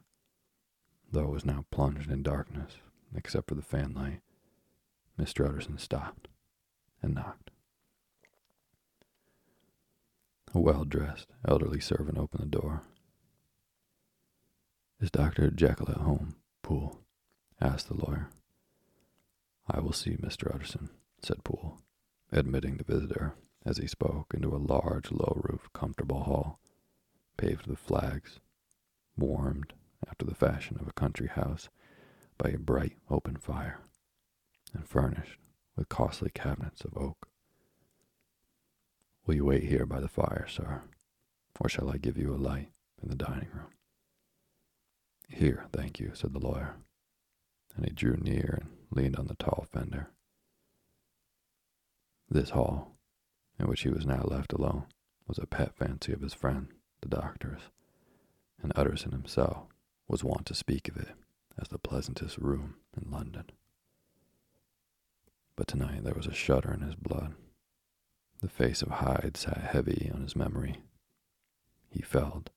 though 1.11 1.25
it 1.25 1.31
was 1.31 1.43
now 1.43 1.65
plunged 1.69 2.09
in 2.09 2.23
darkness, 2.23 2.77
except 3.13 3.49
for 3.49 3.55
the 3.55 3.61
fanlight, 3.61 4.21
Mr. 5.19 5.45
Utterson 5.45 5.77
stopped 5.77 6.29
and 7.01 7.13
knocked. 7.13 7.51
A 10.53 10.61
well 10.61 10.85
dressed, 10.85 11.27
elderly 11.45 11.81
servant 11.81 12.17
opened 12.17 12.43
the 12.43 12.57
door. 12.57 12.83
Is 15.01 15.09
Dr. 15.09 15.49
Jekyll 15.49 15.89
at 15.89 15.97
home, 15.97 16.35
Poole? 16.61 16.99
asked 17.59 17.87
the 17.87 17.95
lawyer. 17.95 18.29
I 19.67 19.79
will 19.79 19.93
see 19.93 20.11
Mr. 20.11 20.53
Utterson, 20.53 20.91
said 21.23 21.43
Poole, 21.43 21.81
admitting 22.31 22.77
the 22.77 22.83
visitor 22.83 23.33
as 23.65 23.77
he 23.77 23.87
spoke 23.87 24.31
into 24.35 24.55
a 24.55 24.61
large, 24.61 25.11
low 25.11 25.41
roofed, 25.43 25.73
comfortable 25.73 26.21
hall, 26.21 26.59
paved 27.35 27.65
with 27.65 27.79
flags, 27.79 28.41
warmed 29.17 29.73
after 30.07 30.23
the 30.23 30.35
fashion 30.35 30.77
of 30.79 30.87
a 30.87 30.93
country 30.93 31.27
house 31.27 31.69
by 32.37 32.49
a 32.49 32.59
bright 32.59 32.97
open 33.09 33.37
fire, 33.37 33.79
and 34.71 34.87
furnished 34.87 35.39
with 35.75 35.89
costly 35.89 36.29
cabinets 36.29 36.81
of 36.81 36.95
oak. 36.95 37.27
Will 39.25 39.33
you 39.33 39.45
wait 39.45 39.63
here 39.63 39.87
by 39.87 39.99
the 39.99 40.07
fire, 40.07 40.45
sir, 40.47 40.83
or 41.59 41.67
shall 41.67 41.89
I 41.89 41.97
give 41.97 42.17
you 42.17 42.35
a 42.35 42.37
light 42.37 42.69
in 43.01 43.09
the 43.09 43.15
dining 43.15 43.49
room? 43.51 43.69
Here, 45.31 45.65
thank 45.71 45.99
you, 45.99 46.11
said 46.13 46.33
the 46.33 46.39
lawyer, 46.39 46.75
and 47.75 47.85
he 47.85 47.91
drew 47.91 48.17
near 48.17 48.59
and 48.61 48.69
leaned 48.91 49.15
on 49.15 49.27
the 49.27 49.35
tall 49.35 49.65
fender. 49.71 50.09
This 52.29 52.51
hall, 52.51 52.97
in 53.57 53.67
which 53.67 53.81
he 53.81 53.89
was 53.89 54.05
now 54.05 54.23
left 54.23 54.53
alone, 54.53 54.85
was 55.27 55.37
a 55.37 55.47
pet 55.47 55.73
fancy 55.75 56.11
of 56.11 56.21
his 56.21 56.33
friend, 56.33 56.67
the 57.01 57.07
doctor's, 57.07 57.61
and 58.61 58.73
Utterson 58.75 59.11
himself 59.11 59.67
was 60.07 60.23
wont 60.23 60.45
to 60.47 60.53
speak 60.53 60.89
of 60.89 60.97
it 60.97 61.15
as 61.59 61.69
the 61.69 61.79
pleasantest 61.79 62.37
room 62.37 62.75
in 63.01 63.09
London. 63.09 63.45
But 65.55 65.67
tonight 65.67 66.03
there 66.03 66.13
was 66.13 66.27
a 66.27 66.33
shudder 66.33 66.73
in 66.73 66.81
his 66.81 66.95
blood. 66.95 67.35
The 68.41 68.49
face 68.49 68.81
of 68.81 68.89
Hyde 68.89 69.37
sat 69.37 69.57
heavy 69.57 70.11
on 70.13 70.21
his 70.21 70.35
memory. 70.35 70.81
He 71.89 72.01
felt, 72.01 72.49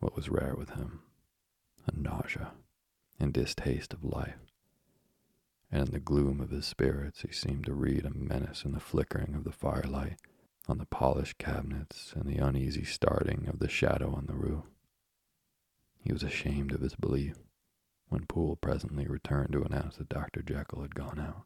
what 0.00 0.16
was 0.16 0.28
rare 0.28 0.54
with 0.56 0.70
him, 0.70 1.00
a 1.86 1.96
nausea 1.96 2.52
and 3.18 3.32
distaste 3.32 3.92
of 3.92 4.04
life 4.04 4.38
and 5.70 5.88
in 5.88 5.92
the 5.92 6.00
gloom 6.00 6.40
of 6.40 6.50
his 6.50 6.64
spirits 6.66 7.22
he 7.22 7.32
seemed 7.32 7.64
to 7.66 7.74
read 7.74 8.04
a 8.04 8.10
menace 8.10 8.64
in 8.64 8.72
the 8.72 8.80
flickering 8.80 9.34
of 9.34 9.44
the 9.44 9.52
firelight 9.52 10.18
on 10.68 10.78
the 10.78 10.86
polished 10.86 11.36
cabinets 11.38 12.12
and 12.14 12.24
the 12.24 12.38
uneasy 12.38 12.84
starting 12.84 13.46
of 13.48 13.58
the 13.58 13.68
shadow 13.68 14.14
on 14.14 14.26
the 14.26 14.34
roof. 14.34 14.64
He 16.00 16.12
was 16.12 16.22
ashamed 16.22 16.72
of 16.72 16.80
his 16.80 16.94
belief 16.94 17.36
when 18.08 18.26
Poole 18.26 18.56
presently 18.56 19.06
returned 19.06 19.52
to 19.52 19.62
announce 19.62 19.96
that 19.96 20.08
Dr. 20.08 20.42
Jekyll 20.42 20.82
had 20.82 20.94
gone 20.94 21.18
out. 21.18 21.44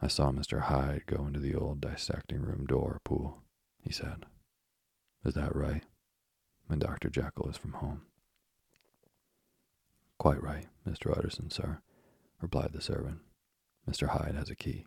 I 0.00 0.08
saw 0.08 0.30
Mr. 0.30 0.62
Hyde 0.62 1.06
go 1.06 1.26
into 1.26 1.40
the 1.40 1.54
old 1.54 1.80
dissecting 1.80 2.42
room 2.42 2.66
door, 2.66 3.00
Poole, 3.04 3.42
he 3.82 3.92
said. 3.92 4.26
Is 5.24 5.34
that 5.34 5.54
right? 5.54 5.84
And 6.68 6.80
Dr. 6.80 7.08
Jekyll 7.08 7.48
is 7.48 7.56
from 7.56 7.72
home. 7.72 8.02
Quite 10.18 10.42
right, 10.42 10.66
Mr. 10.86 11.16
Utterson, 11.16 11.50
sir, 11.50 11.78
replied 12.40 12.72
the 12.72 12.80
servant. 12.80 13.20
Mr. 13.88 14.08
Hyde 14.08 14.34
has 14.34 14.50
a 14.50 14.56
key. 14.56 14.84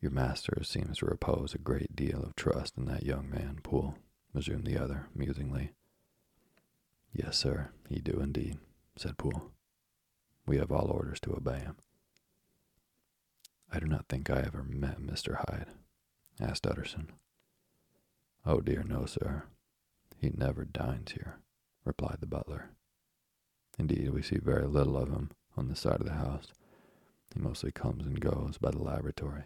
Your 0.00 0.12
master 0.12 0.62
seems 0.62 0.98
to 0.98 1.06
repose 1.06 1.54
a 1.54 1.58
great 1.58 1.96
deal 1.96 2.22
of 2.22 2.36
trust 2.36 2.76
in 2.76 2.84
that 2.84 3.02
young 3.02 3.28
man, 3.30 3.60
Poole, 3.62 3.96
resumed 4.34 4.66
the 4.66 4.78
other, 4.78 5.06
musingly. 5.14 5.72
Yes, 7.12 7.38
sir, 7.38 7.70
he 7.88 8.00
do 8.00 8.20
indeed, 8.20 8.58
said 8.94 9.16
Poole. 9.16 9.52
We 10.46 10.58
have 10.58 10.70
all 10.70 10.90
orders 10.90 11.18
to 11.20 11.32
obey 11.32 11.60
him. 11.60 11.76
I 13.72 13.80
do 13.80 13.86
not 13.86 14.06
think 14.08 14.30
I 14.30 14.40
ever 14.40 14.62
met 14.62 15.00
Mr. 15.00 15.36
Hyde, 15.36 15.68
asked 16.40 16.66
Utterson. 16.66 17.08
Oh 18.46 18.60
dear, 18.60 18.84
no, 18.84 19.06
sir. 19.06 19.44
He 20.18 20.30
never 20.30 20.64
dines 20.64 21.12
here 21.12 21.40
replied 21.86 22.18
the 22.20 22.26
butler. 22.26 22.70
Indeed, 23.78 24.10
we 24.10 24.20
see 24.20 24.38
very 24.38 24.66
little 24.66 24.96
of 24.96 25.08
him 25.08 25.30
on 25.56 25.68
this 25.68 25.80
side 25.80 26.00
of 26.00 26.06
the 26.06 26.12
house. 26.12 26.48
He 27.32 27.40
mostly 27.40 27.70
comes 27.70 28.04
and 28.04 28.20
goes 28.20 28.58
by 28.58 28.72
the 28.72 28.82
laboratory. 28.82 29.44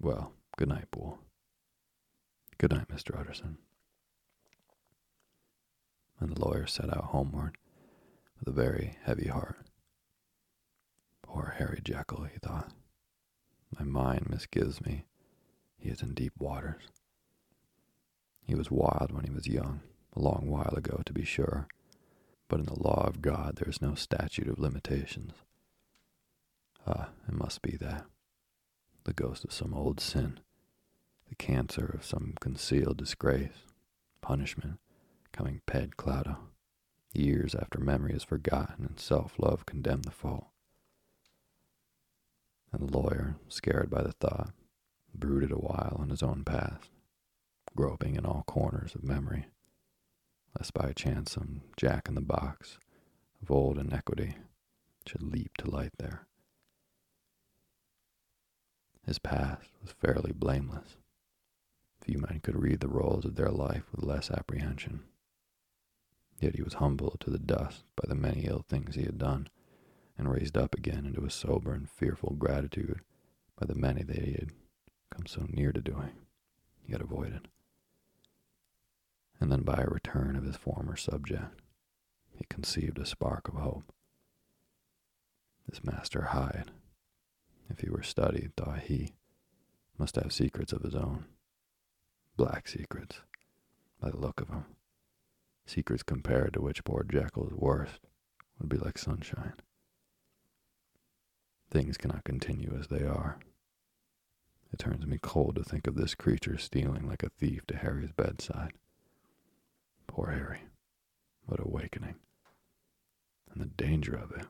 Well, 0.00 0.32
good 0.56 0.68
night, 0.68 0.90
Poole. 0.90 1.18
Good 2.58 2.72
night, 2.72 2.88
Mr. 2.88 3.18
Utterson. 3.18 3.58
And 6.18 6.34
the 6.34 6.40
lawyer 6.44 6.66
set 6.66 6.88
out 6.88 7.06
homeward 7.06 7.58
with 8.38 8.48
a 8.48 8.52
very 8.52 8.96
heavy 9.04 9.28
heart. 9.28 9.58
Poor 11.22 11.54
Harry 11.58 11.80
Jekyll, 11.82 12.24
he 12.24 12.38
thought. 12.38 12.72
My 13.78 13.84
mind 13.84 14.26
misgives 14.28 14.84
me. 14.84 15.04
He 15.82 15.90
is 15.90 16.00
in 16.00 16.14
deep 16.14 16.32
waters. 16.38 16.84
He 18.46 18.54
was 18.54 18.70
wild 18.70 19.10
when 19.10 19.24
he 19.24 19.32
was 19.32 19.48
young 19.48 19.80
a 20.14 20.20
long 20.20 20.48
while 20.48 20.74
ago, 20.76 21.02
to 21.04 21.12
be 21.12 21.24
sure, 21.24 21.66
but 22.48 22.60
in 22.60 22.66
the 22.66 22.78
law 22.80 23.04
of 23.06 23.20
God 23.20 23.56
there 23.56 23.68
is 23.68 23.82
no 23.82 23.96
statute 23.96 24.46
of 24.46 24.60
limitations. 24.60 25.32
Ah, 26.86 27.08
it 27.26 27.34
must 27.34 27.62
be 27.62 27.76
that. 27.78 28.04
The 29.04 29.12
ghost 29.12 29.44
of 29.44 29.52
some 29.52 29.74
old 29.74 29.98
sin, 29.98 30.38
the 31.28 31.34
cancer 31.34 31.90
of 31.94 32.04
some 32.04 32.34
concealed 32.40 32.98
disgrace, 32.98 33.66
punishment, 34.20 34.78
coming 35.32 35.62
pede 35.66 35.96
claudo, 35.96 36.36
years 37.12 37.56
after 37.56 37.80
memory 37.80 38.12
is 38.12 38.22
forgotten 38.22 38.86
and 38.86 39.00
self 39.00 39.34
love 39.36 39.66
condemned 39.66 40.04
the 40.04 40.12
fault. 40.12 40.46
And 42.70 42.88
the 42.88 42.96
lawyer, 42.96 43.36
scared 43.48 43.90
by 43.90 44.02
the 44.02 44.12
thought, 44.12 44.52
brooded 45.14 45.52
a 45.52 45.56
while 45.56 45.96
on 45.98 46.10
his 46.10 46.22
own 46.22 46.44
past, 46.44 46.90
groping 47.76 48.16
in 48.16 48.26
all 48.26 48.44
corners 48.46 48.94
of 48.94 49.04
memory, 49.04 49.46
lest 50.58 50.74
by 50.74 50.92
chance 50.92 51.32
some 51.32 51.62
jack 51.76 52.08
in 52.08 52.14
the 52.14 52.20
box 52.20 52.78
of 53.42 53.50
old 53.50 53.78
inequity 53.78 54.36
should 55.06 55.22
leap 55.22 55.56
to 55.58 55.70
light 55.70 55.92
there. 55.98 56.26
His 59.06 59.18
past 59.18 59.70
was 59.82 59.92
fairly 59.92 60.32
blameless. 60.32 60.96
Few 62.00 62.18
men 62.18 62.40
could 62.40 62.60
read 62.60 62.80
the 62.80 62.88
rolls 62.88 63.24
of 63.24 63.34
their 63.34 63.50
life 63.50 63.84
with 63.92 64.04
less 64.04 64.30
apprehension. 64.30 65.02
Yet 66.40 66.56
he 66.56 66.62
was 66.62 66.74
humbled 66.74 67.18
to 67.20 67.30
the 67.30 67.38
dust 67.38 67.84
by 67.96 68.08
the 68.08 68.14
many 68.14 68.46
ill 68.46 68.64
things 68.68 68.94
he 68.94 69.02
had 69.02 69.18
done, 69.18 69.48
and 70.18 70.30
raised 70.30 70.56
up 70.56 70.74
again 70.74 71.06
into 71.06 71.24
a 71.24 71.30
sober 71.30 71.72
and 71.72 71.88
fearful 71.88 72.34
gratitude 72.38 73.00
by 73.58 73.66
the 73.66 73.74
many 73.74 74.02
that 74.02 74.22
he 74.22 74.32
had 74.32 74.50
come 75.12 75.26
so 75.26 75.46
near 75.48 75.72
to 75.72 75.80
doing, 75.80 76.12
yet 76.86 77.00
avoided. 77.00 77.48
And 79.40 79.50
then 79.50 79.62
by 79.62 79.82
a 79.82 79.90
return 79.90 80.36
of 80.36 80.44
his 80.44 80.56
former 80.56 80.96
subject, 80.96 81.60
he 82.30 82.44
conceived 82.48 82.98
a 82.98 83.06
spark 83.06 83.48
of 83.48 83.54
hope. 83.54 83.92
This 85.68 85.84
Master 85.84 86.22
Hyde, 86.22 86.70
if 87.68 87.80
he 87.80 87.90
were 87.90 88.02
studied, 88.02 88.52
thought 88.56 88.80
he, 88.80 89.14
must 89.98 90.16
have 90.16 90.32
secrets 90.32 90.72
of 90.72 90.82
his 90.82 90.94
own. 90.94 91.26
Black 92.36 92.66
secrets, 92.66 93.20
by 94.00 94.10
the 94.10 94.16
look 94.16 94.40
of 94.40 94.48
him. 94.48 94.64
Secrets 95.66 96.02
compared 96.02 96.54
to 96.54 96.60
which 96.60 96.84
poor 96.84 97.04
Jekyll's 97.04 97.52
worst 97.52 98.00
would 98.58 98.68
be 98.68 98.78
like 98.78 98.98
sunshine. 98.98 99.54
Things 101.70 101.96
cannot 101.96 102.24
continue 102.24 102.76
as 102.78 102.88
they 102.88 103.04
are. 103.04 103.38
It 104.72 104.78
turns 104.78 105.06
me 105.06 105.18
cold 105.20 105.56
to 105.56 105.64
think 105.64 105.86
of 105.86 105.96
this 105.96 106.14
creature 106.14 106.56
stealing 106.56 107.06
like 107.06 107.22
a 107.22 107.28
thief 107.28 107.66
to 107.66 107.76
Harry's 107.76 108.12
bedside. 108.12 108.72
Poor 110.06 110.28
Harry. 110.30 110.62
What 111.46 111.60
awakening. 111.60 112.14
And 113.52 113.62
the 113.62 113.66
danger 113.66 114.14
of 114.14 114.30
it. 114.32 114.46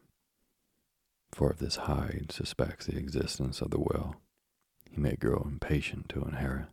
For 1.33 1.51
if 1.51 1.59
this 1.59 1.77
Hyde 1.77 2.31
suspects 2.31 2.87
the 2.87 2.99
existence 2.99 3.61
of 3.61 3.71
the 3.71 3.81
will, 3.81 4.17
he 4.91 5.01
may 5.01 5.17
grow 5.17 5.43
impatient 5.45 6.09
to 6.11 6.23
inherit. 6.23 6.67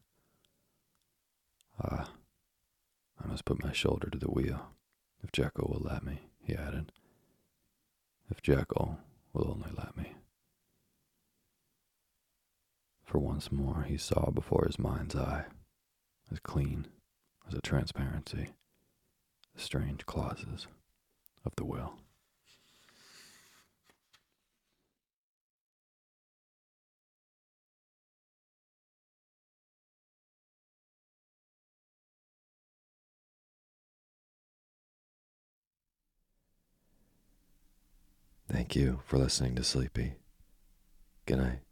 Ah, 1.81 2.11
I 3.23 3.27
must 3.27 3.45
put 3.45 3.63
my 3.63 3.71
shoulder 3.71 4.09
to 4.09 4.17
the 4.17 4.29
wheel, 4.29 4.67
if 5.23 5.31
Jekyll 5.31 5.69
will 5.73 5.89
let 5.89 6.03
me, 6.03 6.19
he 6.41 6.55
added. 6.55 6.91
If 8.29 8.41
Jekyll 8.41 8.99
will 9.33 9.49
only 9.49 9.71
let 9.75 9.95
me. 9.97 10.13
For 13.09 13.17
once 13.17 13.51
more 13.51 13.85
he 13.87 13.97
saw 13.97 14.29
before 14.29 14.65
his 14.67 14.77
mind's 14.77 15.15
eye, 15.15 15.45
as 16.31 16.37
clean 16.41 16.85
as 17.47 17.55
a 17.55 17.59
transparency, 17.59 18.49
the 19.55 19.59
strange 19.59 20.05
clauses 20.05 20.67
of 21.43 21.55
the 21.55 21.65
will. 21.65 21.95
Thank 38.47 38.75
you 38.75 38.99
for 39.07 39.17
listening 39.17 39.55
to 39.55 39.63
Sleepy. 39.63 40.13
Good 41.25 41.39
night. 41.39 41.68